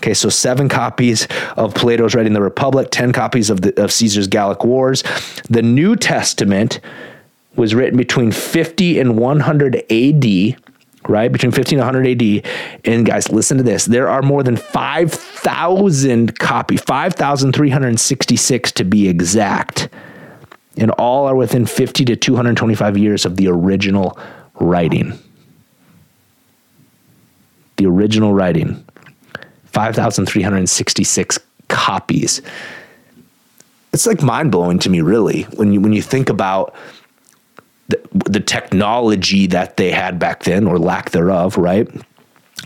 Okay, 0.00 0.12
so 0.12 0.28
seven 0.28 0.68
copies 0.68 1.26
of 1.56 1.74
Plato's 1.74 2.14
writing 2.14 2.34
the 2.34 2.42
Republic, 2.42 2.88
10 2.90 3.12
copies 3.12 3.48
of, 3.48 3.62
the, 3.62 3.82
of 3.82 3.90
Caesar's 3.90 4.26
Gallic 4.26 4.62
Wars. 4.62 5.02
The 5.48 5.62
New 5.62 5.96
Testament 5.96 6.80
was 7.56 7.74
written 7.74 7.96
between 7.96 8.32
50 8.32 8.98
and 8.98 9.16
100 9.18 9.76
AD, 9.90 10.56
right? 11.08 11.30
Between 11.30 11.52
50 11.52 11.76
and 11.76 11.84
100 11.84 12.06
AD. 12.06 12.46
And 12.84 13.06
guys, 13.06 13.30
listen 13.30 13.56
to 13.58 13.62
this. 13.62 13.84
There 13.84 14.08
are 14.08 14.22
more 14.22 14.42
than 14.42 14.56
5,000 14.56 16.38
copy, 16.38 16.76
5,366 16.76 18.72
to 18.72 18.84
be 18.84 19.08
exact. 19.08 19.88
And 20.76 20.90
all 20.92 21.26
are 21.26 21.36
within 21.36 21.66
50 21.66 22.04
to 22.06 22.16
225 22.16 22.98
years 22.98 23.24
of 23.24 23.36
the 23.36 23.48
original 23.48 24.18
writing. 24.60 25.18
The 27.76 27.86
original 27.86 28.34
writing. 28.34 28.84
5,366 29.66 31.38
copies. 31.68 32.42
It's 33.92 34.06
like 34.06 34.22
mind 34.22 34.50
blowing 34.50 34.78
to 34.80 34.90
me, 34.90 35.00
really, 35.00 35.42
when 35.54 35.72
you 35.72 35.80
when 35.80 35.92
you 35.92 36.02
think 36.02 36.28
about 36.28 36.74
the, 37.88 38.40
technology 38.40 39.46
that 39.46 39.76
they 39.76 39.90
had 39.90 40.18
back 40.18 40.44
then 40.44 40.66
or 40.66 40.78
lack 40.78 41.10
thereof, 41.10 41.56
right? 41.56 41.88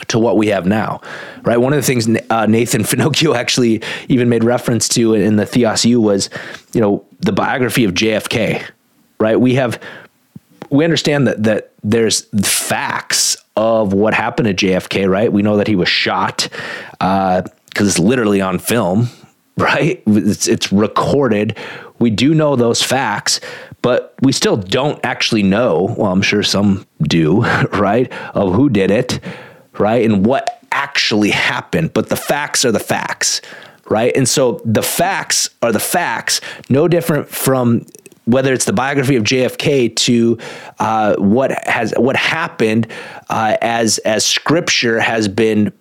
to 0.07 0.19
what 0.19 0.37
we 0.37 0.47
have 0.49 0.65
now, 0.65 1.01
right? 1.43 1.57
One 1.57 1.73
of 1.73 1.79
the 1.79 1.83
things 1.83 2.09
uh, 2.31 2.47
Nathan 2.47 2.83
Finochio 2.85 3.35
actually 3.35 3.83
even 4.09 4.29
made 4.29 4.45
reference 4.45 4.89
to 4.91 5.15
in 5.15 5.37
the 5.37 5.47
Theos 5.47 5.85
U 5.85 6.01
was, 6.01 6.31
you 6.73 6.81
know, 6.81 7.05
the 7.21 7.33
biography 7.33 7.85
of 7.85 7.95
JFK, 7.95 8.65
right? 9.19 9.41
We 9.41 9.55
have 9.55 9.81
we 10.71 10.85
understand 10.85 11.27
that 11.27 11.43
that 11.45 11.73
there's 11.83 12.23
facts 12.47 13.37
of 13.57 13.93
what 13.93 14.15
happened 14.15 14.57
to 14.57 14.67
JFK, 14.67 15.09
right? 15.09 15.33
We 15.33 15.43
know 15.43 15.57
that 15.57 15.67
he 15.67 15.75
was 15.75 15.89
shot 15.89 16.49
because 16.93 17.41
uh, 17.41 17.51
it's 17.77 17.99
literally 17.99 18.41
on 18.41 18.59
film, 18.59 19.09
right? 19.57 20.03
It's, 20.07 20.47
it's 20.47 20.73
recorded. 20.73 21.57
We 21.99 22.11
do 22.11 22.35
know 22.35 22.55
those 22.55 22.83
facts, 22.83 23.41
but 23.83 24.15
we 24.23 24.33
still 24.33 24.57
don't 24.57 25.01
actually 25.05 25.43
know. 25.43 25.95
Well, 25.97 26.13
I'm 26.13 26.23
sure 26.23 26.43
some 26.43 26.87
do, 27.03 27.43
right? 27.73 28.13
Of 28.35 28.55
who 28.55 28.69
did 28.69 28.91
it, 28.91 29.21
right? 29.79 30.05
And 30.05 30.25
what 30.27 30.59
actually 30.73 31.31
happened. 31.31 31.93
But 31.93 32.09
the 32.09 32.17
facts 32.17 32.65
are 32.65 32.73
the 32.73 32.81
facts, 32.81 33.41
right? 33.89 34.15
And 34.17 34.29
so 34.29 34.61
the 34.65 34.83
facts 34.83 35.51
are 35.63 35.73
the 35.73 35.81
facts, 35.81 36.41
no 36.69 36.89
different 36.89 37.29
from 37.29 37.87
whether 38.29 38.53
it's 38.53 38.67
the 38.67 38.75
biography 38.75 39.17
of 39.17 39.25
JFK 39.25 39.97
to 39.97 40.39
uh, 40.79 41.17
what 41.17 41.67
has 41.67 41.95
what 41.97 42.15
happened 42.15 42.87
uh, 43.31 43.57
as 43.63 43.99
as 43.99 44.25
Scripture 44.25 45.01
has 45.01 45.29
been 45.29 45.73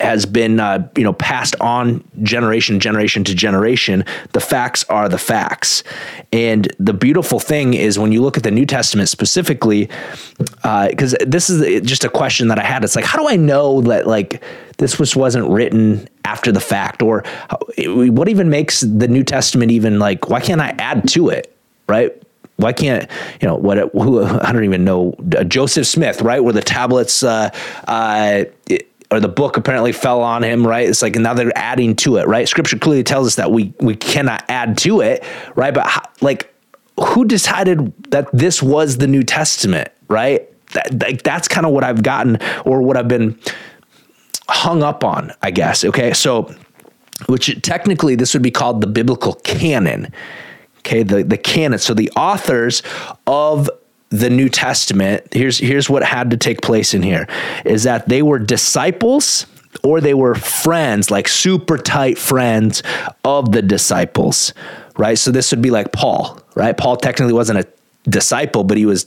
has 0.00 0.26
been 0.26 0.60
uh, 0.60 0.88
you 0.96 1.04
know 1.04 1.12
passed 1.12 1.54
on 1.60 2.04
generation 2.22 2.80
generation 2.80 3.24
to 3.24 3.34
generation 3.34 4.04
the 4.32 4.40
facts 4.40 4.84
are 4.84 5.08
the 5.08 5.18
facts. 5.18 5.82
And 6.32 6.72
the 6.78 6.92
beautiful 6.92 7.40
thing 7.40 7.74
is 7.74 7.98
when 7.98 8.12
you 8.12 8.22
look 8.22 8.36
at 8.36 8.42
the 8.42 8.50
new 8.50 8.66
testament 8.66 9.08
specifically 9.08 9.88
because 10.62 11.14
uh, 11.14 11.24
this 11.26 11.50
is 11.50 11.82
just 11.82 12.04
a 12.04 12.08
question 12.08 12.48
that 12.48 12.58
i 12.58 12.64
had. 12.64 12.84
It's 12.84 12.96
like 12.96 13.04
how 13.04 13.18
do 13.18 13.28
i 13.28 13.36
know 13.36 13.80
that 13.82 14.06
like 14.06 14.42
this 14.78 14.98
was 14.98 15.14
wasn't 15.14 15.48
written 15.48 16.08
after 16.24 16.52
the 16.52 16.60
fact? 16.60 17.02
Or 17.02 17.24
what 17.78 18.28
even 18.28 18.50
makes 18.50 18.80
the 18.80 19.08
new 19.08 19.24
testament 19.24 19.70
even 19.70 19.98
like 19.98 20.28
why 20.28 20.40
can't 20.40 20.60
i 20.60 20.74
add 20.78 21.08
to 21.10 21.28
it 21.28 21.56
right? 21.90 22.22
Why 22.56 22.72
can't 22.72 23.10
you 23.42 23.48
know 23.48 23.56
what 23.56 23.78
who 23.92 24.22
I 24.42 24.52
don't 24.52 24.64
even 24.64 24.84
know 24.84 25.14
Joseph 25.46 25.86
Smith 25.86 26.22
right? 26.22 26.42
Where 26.42 26.52
the 26.52 26.62
tablets 26.62 27.22
uh, 27.22 27.50
uh, 27.86 28.44
or 29.10 29.20
the 29.20 29.28
book 29.28 29.56
apparently 29.56 29.92
fell 29.92 30.22
on 30.22 30.44
him, 30.44 30.66
right? 30.66 30.88
It's 30.88 31.02
like 31.02 31.16
now 31.16 31.34
they're 31.34 31.56
adding 31.56 31.96
to 31.96 32.16
it, 32.16 32.28
right? 32.28 32.48
Scripture 32.48 32.78
clearly 32.78 33.02
tells 33.02 33.26
us 33.26 33.34
that 33.36 33.50
we 33.50 33.74
we 33.80 33.96
cannot 33.96 34.44
add 34.48 34.78
to 34.78 35.00
it, 35.00 35.24
right? 35.56 35.74
But 35.74 35.86
how, 35.86 36.02
like, 36.20 36.54
who 36.98 37.24
decided 37.24 37.92
that 38.10 38.28
this 38.32 38.62
was 38.62 38.98
the 38.98 39.06
New 39.06 39.22
Testament, 39.22 39.88
right? 40.08 40.46
That, 40.72 41.02
like 41.02 41.22
that's 41.22 41.48
kind 41.48 41.66
of 41.66 41.72
what 41.72 41.82
I've 41.82 42.02
gotten 42.02 42.38
or 42.64 42.82
what 42.82 42.96
I've 42.96 43.08
been 43.08 43.38
hung 44.48 44.82
up 44.82 45.02
on, 45.02 45.32
I 45.42 45.50
guess. 45.50 45.84
Okay, 45.84 46.12
so 46.12 46.54
which 47.26 47.60
technically 47.62 48.14
this 48.14 48.32
would 48.34 48.42
be 48.42 48.50
called 48.50 48.80
the 48.80 48.86
biblical 48.86 49.34
canon. 49.34 50.12
Okay, 50.78 51.02
the 51.02 51.24
the 51.24 51.36
canon. 51.36 51.78
So 51.78 51.94
the 51.94 52.10
authors 52.16 52.82
of 53.26 53.68
the 54.10 54.28
New 54.28 54.48
Testament, 54.48 55.26
here's 55.32 55.58
here's 55.58 55.88
what 55.88 56.02
had 56.02 56.30
to 56.32 56.36
take 56.36 56.60
place 56.60 56.94
in 56.94 57.02
here 57.02 57.26
is 57.64 57.84
that 57.84 58.08
they 58.08 58.22
were 58.22 58.38
disciples 58.38 59.46
or 59.84 60.00
they 60.00 60.14
were 60.14 60.34
friends, 60.34 61.10
like 61.10 61.28
super 61.28 61.78
tight 61.78 62.18
friends 62.18 62.82
of 63.24 63.52
the 63.52 63.62
disciples, 63.62 64.52
right? 64.96 65.16
So 65.16 65.30
this 65.30 65.52
would 65.52 65.62
be 65.62 65.70
like 65.70 65.92
Paul, 65.92 66.40
right? 66.54 66.76
Paul 66.76 66.96
technically 66.96 67.32
wasn't 67.32 67.60
a 67.60 67.68
disciple, 68.10 68.64
but 68.64 68.76
he 68.76 68.84
was 68.84 69.06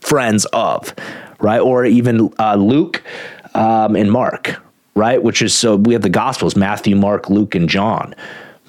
friends 0.00 0.44
of, 0.52 0.94
right? 1.40 1.60
Or 1.60 1.86
even 1.86 2.32
uh, 2.38 2.56
Luke 2.56 3.02
um, 3.54 3.96
and 3.96 4.12
Mark, 4.12 4.60
right? 4.94 5.22
Which 5.22 5.40
is 5.40 5.54
so 5.54 5.76
we 5.76 5.94
have 5.94 6.02
the 6.02 6.10
Gospels 6.10 6.56
Matthew, 6.56 6.94
Mark, 6.94 7.30
Luke, 7.30 7.54
and 7.54 7.70
John, 7.70 8.14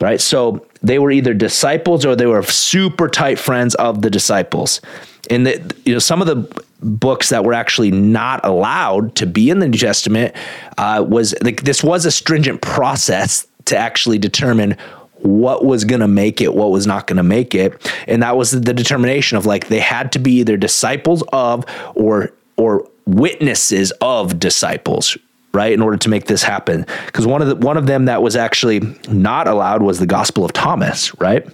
right? 0.04 0.20
So 0.20 0.66
they 0.82 1.00
were 1.00 1.12
either 1.12 1.34
disciples 1.34 2.06
or 2.06 2.14
they 2.14 2.26
were 2.26 2.44
super 2.44 3.08
tight 3.08 3.40
friends 3.40 3.74
of 3.76 4.02
the 4.02 4.10
disciples 4.10 4.82
and 5.30 5.48
that 5.48 5.74
you 5.86 5.94
know 5.94 6.00
some 6.00 6.22
of 6.22 6.28
the 6.28 6.64
books 6.82 7.30
that 7.30 7.46
were 7.46 7.54
actually 7.54 7.90
not 7.90 8.44
allowed 8.44 9.16
to 9.16 9.26
be 9.26 9.50
in 9.50 9.60
the 9.60 9.68
New 9.70 9.78
Testament 9.78 10.36
uh, 10.78 11.06
was 11.08 11.34
like 11.42 11.64
this 11.64 11.82
was 11.82 12.06
a 12.06 12.12
stringent 12.12 12.62
process 12.62 13.48
to 13.66 13.78
actually 13.78 14.18
determine 14.18 14.76
what 15.20 15.64
was 15.64 15.86
going 15.86 16.02
to 16.02 16.08
make 16.08 16.42
it, 16.42 16.54
what 16.54 16.72
was 16.72 16.86
not 16.86 17.08
going 17.08 17.16
to 17.16 17.24
make 17.24 17.56
it, 17.56 17.90
and 18.06 18.22
that 18.22 18.36
was 18.36 18.52
the 18.52 18.74
determination 18.74 19.38
of 19.38 19.46
like 19.46 19.70
they 19.70 19.80
had 19.80 20.12
to 20.12 20.20
be 20.20 20.34
either 20.40 20.58
disciples 20.58 21.24
of 21.32 21.64
or 21.96 22.34
or 22.58 22.86
witnesses 23.06 23.92
of 24.02 24.38
disciples 24.38 25.18
right 25.54 25.72
in 25.72 25.82
order 25.82 25.98
to 25.98 26.10
make 26.10 26.26
this 26.26 26.44
happen. 26.44 26.86
Because 27.06 27.28
one 27.28 27.42
of 27.42 27.48
the 27.48 27.56
one 27.56 27.78
of 27.78 27.86
them 27.86 28.06
that 28.06 28.22
was 28.22 28.36
actually 28.36 28.82
not 29.08 29.48
allowed 29.48 29.84
was 29.84 30.00
the 30.00 30.06
gospel 30.06 30.44
of 30.44 30.54
thomas 30.54 31.14
right? 31.20 31.46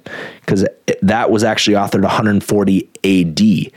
Because 0.41 0.65
that 1.01 1.31
was 1.31 1.43
actually 1.43 1.75
authored 1.75 2.03
140 2.03 2.89
ad 3.03 3.73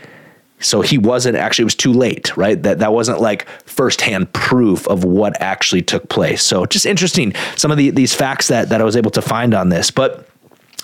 so 0.61 0.81
he 0.81 0.97
wasn't 0.97 1.37
actually 1.37 1.65
it 1.65 1.67
was 1.67 1.75
too 1.75 1.93
late 1.93 2.37
right? 2.37 2.63
That 2.63 2.79
that 2.79 2.93
wasn't 2.93 3.21
like 3.21 3.49
firsthand 3.67 4.33
proof 4.33 4.87
of 4.87 5.05
what 5.05 5.41
actually 5.41 5.83
took 5.83 6.09
place. 6.09 6.43
So 6.43 6.67
just 6.67 6.87
interesting 6.87 7.35
some 7.57 7.71
of 7.71 7.77
the, 7.77 7.91
these 7.91 8.15
facts 8.15 8.49
that 8.49 8.69
that 8.69 8.81
i 8.81 8.85
was 8.85 8.97
able 8.97 9.11
to 9.13 9.23
find 9.23 9.55
on 9.55 9.69
this. 9.71 9.91
But 9.91 10.29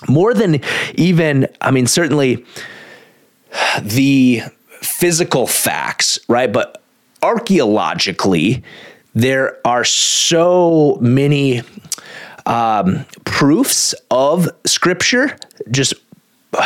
more 0.07 0.33
than 0.33 0.61
even 0.95 1.47
i 1.61 1.71
mean 1.71 1.87
certainly 1.87 2.45
the 3.81 4.41
physical 4.81 5.47
facts 5.47 6.19
right? 6.27 6.51
But 6.51 6.83
archaeologically 7.23 8.63
there 9.21 9.57
are 9.65 9.83
so 9.83 10.97
many 11.01 11.61
um, 12.45 13.05
proofs 13.25 13.93
of 14.09 14.47
scripture, 14.65 15.37
just 15.69 15.93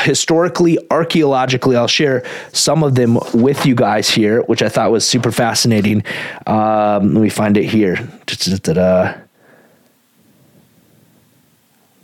historically, 0.04 0.78
archaeologically. 0.92 1.76
I'll 1.76 1.88
share 1.88 2.24
some 2.54 2.84
of 2.84 2.96
them 2.96 3.18
with 3.34 3.66
you 3.66 3.76
guys 3.76 4.10
here, 4.10 4.44
which 4.44 4.62
I 4.62 4.70
thought 4.70 4.92
was 4.92 5.06
super 5.06 5.32
fascinating. 5.32 6.04
Um, 6.46 7.16
let 7.16 7.24
me 7.24 7.30
find 7.30 7.58
it 7.58 7.66
here. 7.66 7.96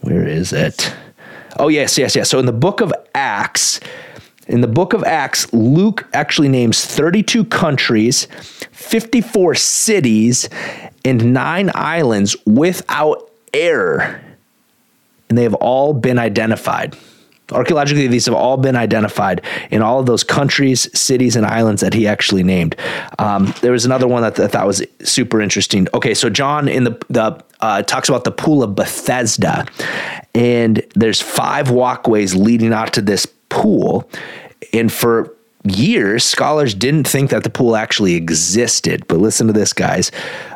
Where 0.01 0.27
is 0.27 0.51
it? 0.51 0.93
Oh, 1.57 1.67
yes, 1.67 1.97
yes, 1.97 2.15
yes. 2.15 2.29
So 2.29 2.39
in 2.39 2.45
the 2.45 2.53
book 2.53 2.81
of 2.81 2.91
Acts, 3.13 3.79
in 4.49 4.61
the 4.61 4.67
book 4.67 4.93
of 4.93 5.03
Acts, 5.03 5.51
Luke 5.53 6.07
actually 6.11 6.49
names 6.49 6.83
32 6.83 7.45
countries, 7.45 8.27
54 8.71 9.53
cities, 9.53 10.49
and 11.05 11.33
nine 11.33 11.71
islands 11.75 12.35
without 12.47 13.29
error. 13.53 14.19
And 15.29 15.37
they 15.37 15.43
have 15.43 15.53
all 15.53 15.93
been 15.93 16.17
identified. 16.17 16.97
Archaeologically, 17.51 18.07
these 18.07 18.25
have 18.25 18.33
all 18.33 18.57
been 18.57 18.75
identified 18.75 19.43
in 19.69 19.83
all 19.83 19.99
of 19.99 20.07
those 20.07 20.23
countries, 20.23 20.89
cities, 20.99 21.35
and 21.35 21.45
islands 21.45 21.81
that 21.81 21.93
he 21.93 22.07
actually 22.07 22.43
named. 22.43 22.75
Um, 23.19 23.53
there 23.61 23.71
was 23.71 23.85
another 23.85 24.07
one 24.07 24.23
that 24.23 24.39
I 24.39 24.47
thought 24.47 24.65
was 24.65 24.83
super 25.03 25.41
interesting. 25.41 25.87
Okay, 25.93 26.15
so 26.15 26.29
John 26.29 26.67
in 26.67 26.85
the, 26.85 26.97
the 27.09 27.43
uh, 27.59 27.83
talks 27.83 28.09
about 28.09 28.23
the 28.23 28.31
pool 28.31 28.63
of 28.63 28.75
Bethesda, 28.75 29.65
and 30.33 30.83
there's 30.95 31.21
five 31.21 31.69
walkways 31.69 32.35
leading 32.35 32.73
out 32.73 32.93
to 32.93 33.01
this 33.01 33.27
pool. 33.59 34.09
And 34.73 34.91
for 34.91 35.35
years, 35.63 36.23
scholars 36.23 36.73
didn't 36.73 37.07
think 37.07 37.29
that 37.31 37.43
the 37.43 37.49
pool 37.49 37.75
actually 37.75 38.15
existed. 38.15 39.05
But 39.07 39.19
listen 39.19 39.47
to 39.47 39.53
this, 39.53 39.73
guys. 39.73 40.11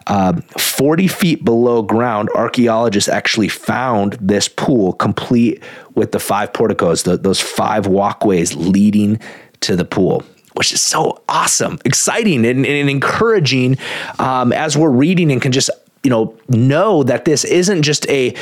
Uh, 0.08 0.42
40 0.58 1.08
feet 1.08 1.46
below 1.46 1.82
ground, 1.82 2.30
archaeologists 2.36 3.10
actually 3.10 3.50
found 3.50 4.14
this 4.14 4.48
pool 4.48 4.94
complete 4.94 5.62
with 5.96 6.12
the 6.12 6.20
five 6.20 6.54
porticos, 6.54 7.04
the, 7.04 7.18
those 7.18 7.40
five 7.40 7.88
walkways 7.88 8.56
leading 8.56 9.20
to 9.62 9.76
the 9.76 9.86
pool. 9.86 10.24
Which 10.56 10.72
is 10.72 10.84
so 10.84 11.24
awesome, 11.28 11.80
exciting, 11.84 12.46
and, 12.46 12.64
and 12.64 12.90
encouraging 12.90 13.78
um, 14.20 14.54
as 14.54 14.78
we're 14.78 14.92
reading 14.92 15.32
and 15.32 15.42
can 15.42 15.52
just 15.52 15.72
you 16.04 16.12
know 16.12 16.38
know 16.48 17.02
that 17.02 17.26
this 17.26 17.44
isn't 17.44 17.82
just 17.82 18.08
a 18.08 18.36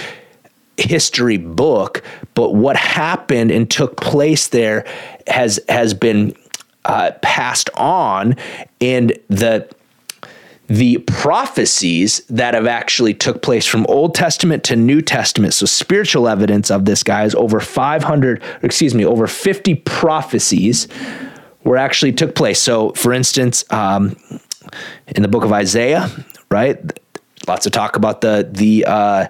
history 0.82 1.38
book, 1.38 2.04
but 2.34 2.54
what 2.54 2.76
happened 2.76 3.52
and 3.52 3.70
took 3.70 4.00
place 4.00 4.48
there 4.48 4.86
has 5.28 5.60
has 5.70 5.94
been 5.94 6.36
uh, 6.86 7.12
passed 7.22 7.70
on, 7.76 8.36
and 8.80 9.18
the 9.30 9.70
the 10.68 11.00
prophecies 11.00 12.22
that 12.30 12.54
have 12.54 12.66
actually 12.66 13.14
took 13.14 13.42
place 13.42 13.66
from 13.66 13.86
Old 13.88 14.16
Testament 14.16 14.64
to 14.64 14.78
New 14.78 15.02
Testament. 15.02 15.54
So 15.54 15.66
spiritual 15.66 16.30
evidence 16.30 16.72
of 16.72 16.86
this, 16.86 17.04
guys, 17.04 17.36
over 17.36 17.60
500, 17.60 18.42
excuse 18.62 18.96
me, 18.96 19.04
over 19.04 19.28
50 19.28 19.76
prophecies 19.76 20.88
were 21.66 21.76
actually 21.76 22.14
took 22.14 22.36
place. 22.36 22.62
So, 22.62 22.94
for 22.94 23.12
instance, 23.12 23.66
um, 23.70 24.16
in 25.08 25.22
the 25.24 25.28
book 25.28 25.44
of 25.44 25.52
Isaiah, 25.52 26.10
right? 26.50 26.80
Lots 27.48 27.66
of 27.66 27.72
talk 27.74 27.98
about 27.98 28.22
the 28.22 28.48
the 28.50 28.86
uh, 28.86 29.28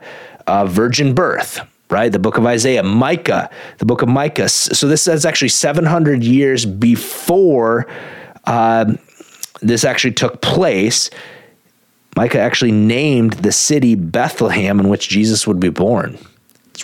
uh, 0.48 0.66
virgin 0.66 1.14
birth, 1.14 1.60
right? 1.90 2.12
The 2.12 2.20
book 2.20 2.38
of 2.38 2.46
Isaiah, 2.46 2.84
Micah, 2.84 3.50
the 3.78 3.86
book 3.86 4.02
of 4.02 4.10
Micah. 4.10 4.50
So 4.50 4.88
this 4.88 5.08
is 5.08 5.26
actually 5.26 5.50
700 5.50 6.24
years 6.24 6.66
before 6.66 7.88
uh, 8.46 8.94
this 9.62 9.84
actually 9.84 10.14
took 10.14 10.42
place. 10.42 11.10
Micah 12.16 12.40
actually 12.40 12.72
named 12.72 13.34
the 13.34 13.52
city 13.52 13.96
Bethlehem 13.96 14.80
in 14.80 14.90
which 14.90 15.10
Jesus 15.10 15.48
would 15.48 15.60
be 15.60 15.70
born, 15.70 16.18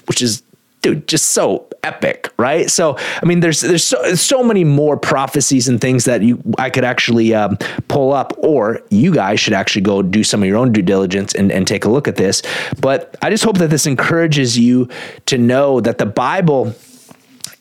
which 0.05 0.21
is, 0.21 0.43
dude, 0.81 1.07
just 1.07 1.27
so 1.27 1.67
epic, 1.87 2.29
right? 2.37 2.69
So, 2.69 2.97
I 3.21 3.25
mean, 3.25 3.39
there's 3.39 3.61
there's 3.61 3.83
so, 3.83 4.15
so 4.15 4.43
many 4.43 4.63
more 4.63 4.97
prophecies 4.97 5.67
and 5.67 5.79
things 5.79 6.05
that 6.05 6.21
you 6.21 6.41
I 6.57 6.69
could 6.69 6.83
actually 6.83 7.33
um, 7.33 7.57
pull 7.87 8.13
up, 8.13 8.33
or 8.37 8.81
you 8.89 9.13
guys 9.13 9.39
should 9.39 9.53
actually 9.53 9.83
go 9.83 10.01
do 10.01 10.23
some 10.23 10.43
of 10.43 10.47
your 10.47 10.57
own 10.57 10.71
due 10.71 10.81
diligence 10.81 11.33
and, 11.33 11.51
and 11.51 11.67
take 11.67 11.85
a 11.85 11.89
look 11.89 12.07
at 12.07 12.15
this. 12.15 12.41
But 12.81 13.15
I 13.21 13.29
just 13.29 13.43
hope 13.43 13.57
that 13.59 13.69
this 13.69 13.85
encourages 13.85 14.57
you 14.57 14.89
to 15.27 15.37
know 15.37 15.79
that 15.81 15.97
the 15.97 16.05
Bible 16.05 16.75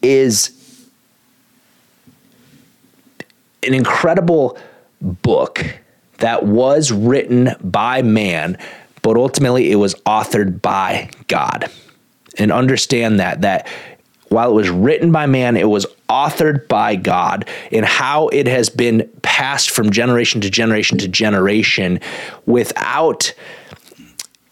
is 0.02 0.52
an 3.62 3.74
incredible 3.74 4.58
book 5.00 5.64
that 6.18 6.44
was 6.46 6.92
written 6.92 7.50
by 7.62 8.02
man, 8.02 8.58
but 9.02 9.16
ultimately 9.16 9.70
it 9.70 9.76
was 9.76 9.94
authored 10.06 10.62
by 10.62 11.10
God. 11.28 11.70
And 12.38 12.52
understand 12.52 13.18
that 13.20 13.40
that 13.42 13.66
while 14.28 14.50
it 14.50 14.54
was 14.54 14.70
written 14.70 15.12
by 15.12 15.26
man, 15.26 15.56
it 15.56 15.68
was 15.68 15.86
authored 16.08 16.66
by 16.68 16.96
God, 16.96 17.48
and 17.70 17.84
how 17.84 18.28
it 18.28 18.46
has 18.46 18.68
been 18.68 19.08
passed 19.22 19.70
from 19.70 19.90
generation 19.90 20.40
to 20.40 20.50
generation 20.50 20.98
to 20.98 21.08
generation 21.08 22.00
without 22.46 23.32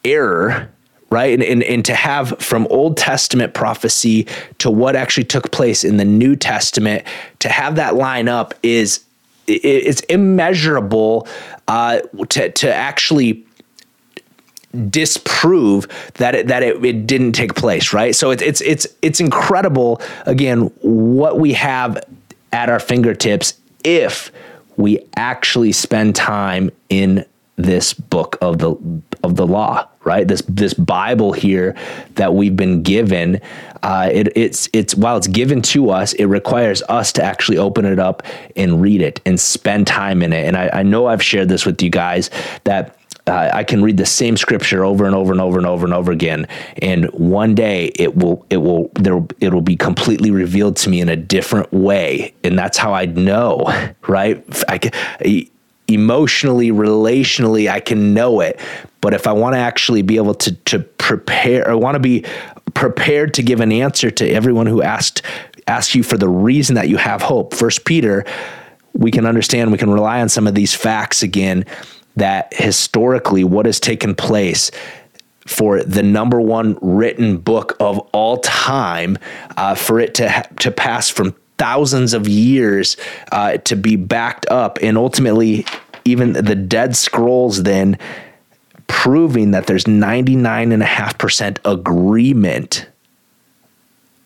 error 0.04 0.70
right? 1.10 1.34
And, 1.34 1.44
and, 1.44 1.62
and 1.62 1.84
to 1.84 1.94
have 1.94 2.40
from 2.40 2.66
Old 2.70 2.96
Testament 2.96 3.54
prophecy 3.54 4.26
to 4.58 4.68
what 4.68 4.96
actually 4.96 5.22
took 5.22 5.52
place 5.52 5.84
in 5.84 5.96
the 5.96 6.04
New 6.04 6.34
Testament, 6.34 7.04
to 7.38 7.48
have 7.48 7.76
that 7.76 7.94
line 7.94 8.26
up 8.26 8.52
is 8.64 9.04
it's 9.46 10.00
immeasurable 10.02 11.28
uh, 11.68 12.00
to, 12.30 12.50
to 12.50 12.74
actually 12.74 13.46
disprove 14.90 15.86
that 16.14 16.34
it, 16.34 16.46
that 16.48 16.62
it, 16.62 16.84
it, 16.84 17.06
didn't 17.06 17.32
take 17.32 17.54
place, 17.54 17.92
right? 17.92 18.14
So 18.14 18.30
it's 18.30 18.42
it's 18.42 18.60
it's 18.60 18.86
it's 19.02 19.20
incredible 19.20 20.00
again 20.26 20.70
what 20.80 21.38
we 21.38 21.52
have 21.54 22.02
at 22.52 22.68
our 22.68 22.80
fingertips 22.80 23.54
if 23.84 24.30
we 24.76 24.98
actually 25.16 25.72
spend 25.72 26.16
time 26.16 26.70
in 26.88 27.24
this 27.56 27.94
book 27.94 28.36
of 28.40 28.58
the 28.58 28.74
of 29.22 29.36
the 29.36 29.46
law, 29.46 29.88
right? 30.02 30.26
This 30.26 30.42
this 30.48 30.74
Bible 30.74 31.32
here 31.32 31.76
that 32.16 32.34
we've 32.34 32.56
been 32.56 32.82
given, 32.82 33.40
uh, 33.82 34.10
it, 34.12 34.36
it's 34.36 34.68
it's 34.72 34.94
while 34.94 35.16
it's 35.16 35.28
given 35.28 35.62
to 35.62 35.90
us, 35.90 36.12
it 36.14 36.24
requires 36.24 36.82
us 36.88 37.12
to 37.12 37.22
actually 37.22 37.58
open 37.58 37.84
it 37.84 37.98
up 37.98 38.22
and 38.56 38.82
read 38.82 39.02
it 39.02 39.20
and 39.24 39.38
spend 39.38 39.86
time 39.86 40.22
in 40.22 40.32
it. 40.32 40.46
And 40.46 40.56
I, 40.56 40.70
I 40.72 40.82
know 40.82 41.06
I've 41.06 41.22
shared 41.22 41.48
this 41.48 41.64
with 41.64 41.82
you 41.82 41.90
guys 41.90 42.30
that. 42.64 42.96
Uh, 43.26 43.50
I 43.54 43.64
can 43.64 43.82
read 43.82 43.96
the 43.96 44.04
same 44.04 44.36
scripture 44.36 44.84
over 44.84 45.06
and 45.06 45.14
over 45.14 45.32
and 45.32 45.40
over 45.40 45.56
and 45.56 45.66
over 45.66 45.86
and 45.86 45.94
over 45.94 46.12
again, 46.12 46.46
and 46.82 47.06
one 47.06 47.54
day 47.54 47.86
it 47.94 48.16
will 48.16 48.44
it 48.50 48.58
will 48.58 48.90
there 48.96 49.24
it 49.40 49.54
will 49.54 49.62
be 49.62 49.76
completely 49.76 50.30
revealed 50.30 50.76
to 50.78 50.90
me 50.90 51.00
in 51.00 51.08
a 51.08 51.16
different 51.16 51.72
way, 51.72 52.34
and 52.44 52.58
that's 52.58 52.76
how 52.76 52.92
I 52.92 53.06
know, 53.06 53.64
right? 54.06 54.44
I, 54.68 55.48
emotionally, 55.88 56.70
relationally, 56.70 57.70
I 57.70 57.80
can 57.80 58.12
know 58.12 58.40
it. 58.40 58.60
But 59.00 59.14
if 59.14 59.26
I 59.26 59.32
want 59.32 59.54
to 59.54 59.58
actually 59.58 60.02
be 60.02 60.16
able 60.16 60.34
to 60.34 60.52
to 60.54 60.80
prepare, 60.80 61.70
I 61.70 61.74
want 61.74 61.94
to 61.94 62.00
be 62.00 62.26
prepared 62.74 63.32
to 63.34 63.42
give 63.42 63.60
an 63.60 63.72
answer 63.72 64.10
to 64.10 64.28
everyone 64.28 64.66
who 64.66 64.82
asked 64.82 65.22
asked 65.66 65.94
you 65.94 66.02
for 66.02 66.18
the 66.18 66.28
reason 66.28 66.74
that 66.74 66.90
you 66.90 66.98
have 66.98 67.22
hope. 67.22 67.54
First 67.54 67.86
Peter, 67.86 68.26
we 68.92 69.10
can 69.10 69.24
understand, 69.24 69.72
we 69.72 69.78
can 69.78 69.90
rely 69.90 70.20
on 70.20 70.28
some 70.28 70.46
of 70.46 70.54
these 70.54 70.74
facts 70.74 71.22
again 71.22 71.64
that 72.16 72.52
historically 72.54 73.44
what 73.44 73.66
has 73.66 73.80
taken 73.80 74.14
place 74.14 74.70
for 75.46 75.82
the 75.82 76.02
number 76.02 76.40
one 76.40 76.78
written 76.80 77.36
book 77.36 77.76
of 77.80 77.98
all 78.12 78.38
time, 78.38 79.18
uh, 79.56 79.74
for 79.74 80.00
it 80.00 80.14
to 80.14 80.30
ha- 80.30 80.46
to 80.60 80.70
pass 80.70 81.10
from 81.10 81.34
thousands 81.58 82.14
of 82.14 82.26
years 82.26 82.96
uh, 83.32 83.58
to 83.58 83.76
be 83.76 83.96
backed 83.96 84.46
up, 84.50 84.78
and 84.82 84.96
ultimately, 84.96 85.66
even 86.04 86.32
the 86.32 86.54
Dead 86.54 86.96
Scrolls 86.96 87.62
then 87.62 87.98
proving 88.86 89.52
that 89.52 89.66
there's 89.66 89.84
99.5% 89.84 91.58
agreement 91.64 92.86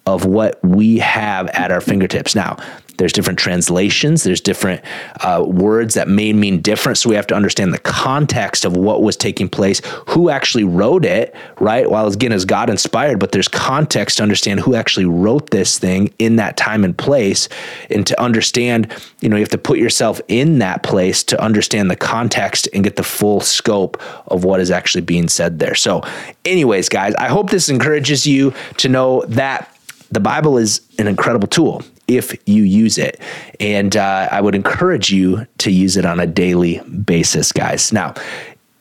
of 0.06 0.24
what 0.24 0.62
we 0.64 0.98
have 0.98 1.48
at 1.48 1.70
our 1.70 1.80
fingertips. 1.80 2.34
Now, 2.34 2.56
there's 2.98 3.12
different 3.12 3.38
translations, 3.38 4.24
there's 4.24 4.40
different 4.40 4.82
uh, 5.20 5.42
words 5.46 5.94
that 5.94 6.08
may 6.08 6.32
mean 6.32 6.60
different. 6.60 6.98
So 6.98 7.08
we 7.08 7.16
have 7.16 7.28
to 7.28 7.34
understand 7.34 7.72
the 7.72 7.78
context 7.78 8.64
of 8.64 8.76
what 8.76 9.02
was 9.02 9.16
taking 9.16 9.48
place, 9.48 9.80
who 10.08 10.30
actually 10.30 10.64
wrote 10.64 11.04
it, 11.04 11.34
right? 11.60 11.88
While 11.88 12.08
again, 12.08 12.32
is 12.32 12.44
God 12.44 12.68
inspired, 12.68 13.20
but 13.20 13.32
there's 13.32 13.48
context 13.48 14.16
to 14.16 14.24
understand 14.24 14.60
who 14.60 14.74
actually 14.74 15.06
wrote 15.06 15.50
this 15.50 15.78
thing 15.78 16.12
in 16.18 16.36
that 16.36 16.56
time 16.56 16.84
and 16.84 16.96
place. 16.96 17.48
And 17.88 18.06
to 18.06 18.20
understand, 18.20 18.92
you 19.20 19.28
know, 19.28 19.36
you 19.36 19.42
have 19.42 19.50
to 19.50 19.58
put 19.58 19.78
yourself 19.78 20.20
in 20.26 20.58
that 20.58 20.82
place 20.82 21.22
to 21.24 21.40
understand 21.40 21.90
the 21.90 21.96
context 21.96 22.68
and 22.74 22.82
get 22.82 22.96
the 22.96 23.04
full 23.04 23.40
scope 23.40 24.02
of 24.26 24.42
what 24.44 24.60
is 24.60 24.72
actually 24.72 25.02
being 25.02 25.28
said 25.28 25.60
there. 25.60 25.76
So, 25.76 26.02
anyways, 26.44 26.88
guys, 26.88 27.14
I 27.14 27.28
hope 27.28 27.50
this 27.50 27.68
encourages 27.68 28.26
you 28.26 28.52
to 28.78 28.88
know 28.88 29.22
that 29.28 29.72
the 30.10 30.20
Bible 30.20 30.58
is 30.58 30.80
an 30.98 31.06
incredible 31.06 31.46
tool 31.46 31.84
if 32.08 32.34
you 32.46 32.62
use 32.62 32.98
it. 32.98 33.20
And 33.60 33.96
uh, 33.96 34.28
I 34.30 34.40
would 34.40 34.54
encourage 34.54 35.12
you 35.12 35.46
to 35.58 35.70
use 35.70 35.96
it 35.96 36.04
on 36.04 36.18
a 36.18 36.26
daily 36.26 36.80
basis, 36.80 37.52
guys. 37.52 37.92
Now, 37.92 38.14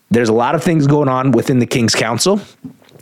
there's 0.09 0.29
a 0.29 0.33
lot 0.33 0.55
of 0.55 0.63
things 0.63 0.87
going 0.87 1.09
on 1.09 1.31
within 1.31 1.59
the 1.59 1.65
King's 1.65 1.93
Council. 1.93 2.39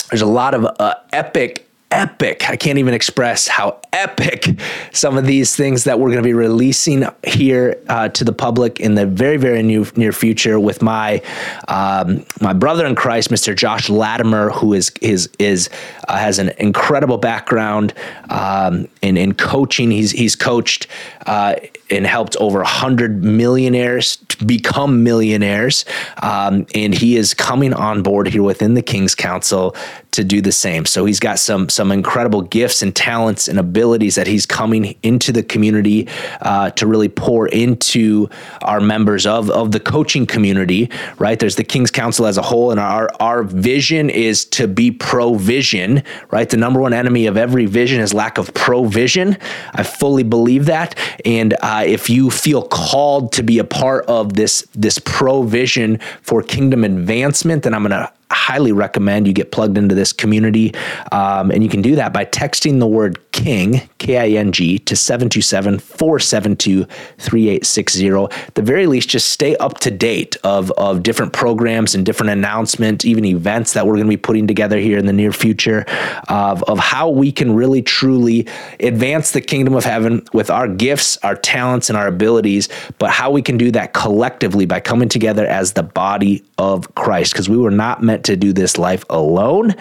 There's 0.09 0.21
a 0.21 0.27
lot 0.27 0.53
of 0.53 0.65
uh, 0.79 0.95
epic 1.13 1.64
epic. 1.95 2.49
I 2.49 2.58
can't 2.58 2.77
even 2.77 2.93
express 2.93 3.47
how 3.47 3.79
epic 3.93 4.60
some 4.91 5.17
of 5.17 5.25
these 5.25 5.55
things 5.55 5.86
that 5.86 5.97
we're 5.97 6.10
going 6.10 6.21
to 6.21 6.27
be 6.27 6.34
releasing 6.34 7.05
here 7.25 7.81
uh, 7.88 8.10
to 8.10 8.25
the 8.25 8.34
public 8.34 8.81
in 8.81 8.95
the 8.95 9.05
very, 9.05 9.38
very 9.38 9.63
new, 9.63 9.88
near 9.95 10.12
future 10.12 10.60
with 10.60 10.81
my 10.81 11.21
um, 11.69 12.25
my 12.41 12.51
brother 12.51 12.86
in 12.86 12.95
Christ, 12.95 13.29
Mr. 13.29 13.55
Josh 13.55 13.89
Latimer, 13.89 14.49
who 14.49 14.73
is 14.73 14.91
is 15.01 15.29
is 15.39 15.69
uh, 16.10 16.17
has 16.17 16.38
an 16.38 16.49
incredible 16.58 17.17
background 17.17 17.93
um, 18.29 18.88
in 19.01 19.15
in 19.15 19.34
coaching. 19.34 19.89
He's 19.89 20.12
he's 20.12 20.36
coached. 20.36 20.88
Uh, 21.25 21.55
and 21.89 22.05
helped 22.05 22.35
over 22.38 22.59
100 22.59 23.23
millionaires 23.23 24.17
become 24.45 25.03
millionaires. 25.03 25.85
Um, 26.21 26.65
and 26.73 26.93
he 26.93 27.15
is 27.15 27.33
coming 27.33 27.73
on 27.73 28.03
board 28.03 28.27
here 28.27 28.43
within 28.43 28.73
the 28.73 28.81
King's 28.81 29.15
Council 29.15 29.75
to 30.11 30.23
do 30.23 30.41
the 30.41 30.51
same. 30.51 30.85
So 30.85 31.05
he's 31.05 31.19
got 31.19 31.39
some 31.39 31.69
some 31.69 31.91
incredible 31.91 32.41
gifts 32.41 32.81
and 32.81 32.95
talents 32.95 33.47
and 33.47 33.59
abilities 33.59 34.15
that 34.15 34.27
he's 34.27 34.45
coming 34.45 34.95
into 35.03 35.31
the 35.31 35.43
community 35.43 36.07
uh, 36.41 36.71
to 36.71 36.88
really 36.88 37.09
pour 37.09 37.47
into 37.47 38.29
our 38.61 38.79
members 38.79 39.25
of 39.25 39.49
of 39.49 39.71
the 39.71 39.79
coaching 39.79 40.25
community. 40.25 40.89
Right 41.19 41.38
there's 41.38 41.57
the 41.57 41.63
King's 41.63 41.91
Council 41.91 42.25
as 42.25 42.38
a 42.38 42.41
whole, 42.41 42.71
and 42.71 42.79
our 42.79 43.09
our 43.19 43.43
vision 43.43 44.09
is 44.09 44.45
to 44.45 44.67
be 44.67 44.91
provision. 44.91 46.03
Right, 46.31 46.49
the 46.49 46.57
number 46.57 46.79
one 46.79 46.93
enemy 46.93 47.27
of 47.27 47.38
every 47.38 47.65
vision 47.65 47.99
is 48.01 48.13
lack 48.13 48.38
of 48.38 48.53
provision. 48.53 49.38
I 49.73 49.83
fully 49.83 50.23
believe 50.23 50.65
that, 50.65 50.97
and 51.23 51.56
uh, 51.62 51.84
if 51.86 52.10
you 52.10 52.30
feel 52.30 52.63
called 52.63 53.32
to 53.34 53.43
be 53.43 53.60
a 53.60 53.63
part 53.63 54.06
of 54.08 54.34
this 54.34 54.67
this 54.73 54.99
provision 54.99 55.99
for 56.21 56.41
kingdom 56.41 56.84
advancement, 56.84 57.63
then 57.63 57.73
I'm 57.73 57.84
to 57.91 58.12
highly 58.31 58.71
recommend 58.71 59.27
you 59.27 59.33
get 59.33 59.51
plugged 59.51 59.77
into 59.77 59.95
this 59.95 60.11
community. 60.11 60.73
Um, 61.11 61.51
and 61.51 61.63
you 61.63 61.69
can 61.69 61.81
do 61.81 61.95
that 61.95 62.13
by 62.13 62.25
texting 62.25 62.79
the 62.79 62.88
word 62.88 63.19
King, 63.31 63.88
K 63.97 64.17
I 64.17 64.39
N 64.39 64.51
G, 64.51 64.79
to 64.79 64.95
727 64.95 65.79
472 65.79 66.85
3860. 67.17 68.09
At 68.09 68.55
the 68.55 68.61
very 68.61 68.88
least, 68.88 69.09
just 69.09 69.29
stay 69.29 69.55
up 69.57 69.79
to 69.79 69.91
date 69.91 70.38
of, 70.43 70.71
of 70.71 71.03
different 71.03 71.33
programs 71.33 71.95
and 71.95 72.05
different 72.05 72.31
announcements, 72.31 73.03
even 73.03 73.25
events 73.25 73.73
that 73.73 73.85
we're 73.85 73.95
going 73.95 74.05
to 74.05 74.09
be 74.09 74.17
putting 74.17 74.47
together 74.47 74.79
here 74.79 74.97
in 74.97 75.05
the 75.05 75.13
near 75.13 75.31
future 75.31 75.85
of, 76.29 76.63
of 76.63 76.79
how 76.79 77.09
we 77.09 77.31
can 77.31 77.53
really 77.53 77.81
truly 77.81 78.47
advance 78.79 79.31
the 79.31 79.41
kingdom 79.41 79.73
of 79.73 79.83
heaven 79.83 80.25
with 80.33 80.49
our 80.49 80.67
gifts, 80.67 81.17
our 81.17 81.35
talents, 81.35 81.89
and 81.89 81.97
our 81.97 82.07
abilities, 82.07 82.69
but 82.99 83.11
how 83.11 83.29
we 83.29 83.41
can 83.41 83.57
do 83.57 83.71
that 83.71 83.93
collectively 83.93 84.65
by 84.65 84.79
coming 84.79 85.09
together 85.09 85.45
as 85.45 85.73
the 85.73 85.83
body 85.83 86.43
of 86.57 86.93
Christ. 86.95 87.33
Because 87.33 87.49
we 87.49 87.57
were 87.57 87.71
not 87.71 88.01
meant 88.01 88.23
to 88.25 88.35
do 88.35 88.53
this 88.53 88.77
life 88.77 89.03
alone. 89.09 89.75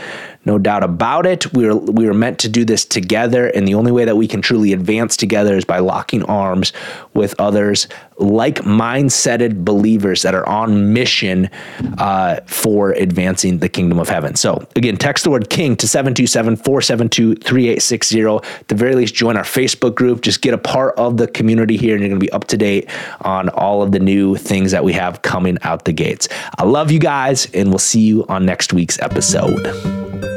No 0.45 0.59
doubt 0.59 0.85
about 0.85 1.27
it. 1.27 1.53
We 1.53 1.67
are 1.67 1.77
we 1.77 2.07
are 2.07 2.15
meant 2.15 2.39
to 2.41 2.49
do 2.49 2.65
this 2.65 2.85
together, 2.85 3.47
and 3.49 3.67
the 3.67 3.75
only 3.75 3.93
way 3.93 4.05
that 4.05 4.17
we 4.17 4.29
can 4.29 4.43
truly 4.43 4.73
advance 4.73 5.17
together 5.17 5.57
is 5.57 5.65
by 5.65 5.79
locking 5.79 6.23
arms 6.25 6.73
with 7.15 7.35
others 7.39 7.89
like 8.19 8.57
mindseted 8.61 9.65
believers 9.65 10.23
that 10.23 10.35
are 10.35 10.49
on 10.49 10.93
mission 10.93 11.51
uh, 11.99 12.41
for 12.47 12.93
advancing 12.93 13.59
the 13.59 13.69
kingdom 13.69 13.99
of 13.99 14.09
heaven. 14.09 14.37
So, 14.37 14.67
again, 14.77 14.97
text 14.97 15.25
the 15.25 15.31
word 15.31 15.51
king 15.51 15.77
to 15.77 15.89
727 15.89 16.57
472 16.57 17.37
3860. 17.37 18.25
At 18.25 18.69
the 18.69 18.75
very 18.75 18.95
least, 18.95 19.15
join 19.15 19.37
our 19.37 19.45
Facebook 19.45 19.95
group. 19.95 20.23
Just 20.23 20.41
get 20.41 20.55
a 20.55 20.59
part 20.59 20.97
of 20.97 21.17
the 21.17 21.27
community 21.27 21.77
here, 21.77 21.95
and 21.95 22.03
you're 22.03 22.11
going 22.11 22.21
to 22.21 22.25
be 22.25 22.33
up 22.33 22.47
to 22.49 22.57
date 22.57 22.89
on 23.23 23.49
all 23.51 23.83
of 23.83 23.93
the 23.93 24.01
new 24.01 24.37
things 24.37 24.71
that 24.71 24.85
we 24.85 24.93
have 24.93 25.23
coming 25.23 25.59
out 25.63 25.85
the 25.85 25.93
gates. 25.93 26.29
I 26.59 26.65
love 26.65 26.91
you 26.91 26.99
guys, 26.99 27.47
and 27.53 27.69
we'll 27.71 27.79
see 27.79 28.01
you 28.01 28.25
on 28.29 28.47
next 28.47 28.73
week's 28.73 28.99
episode. 29.01 30.34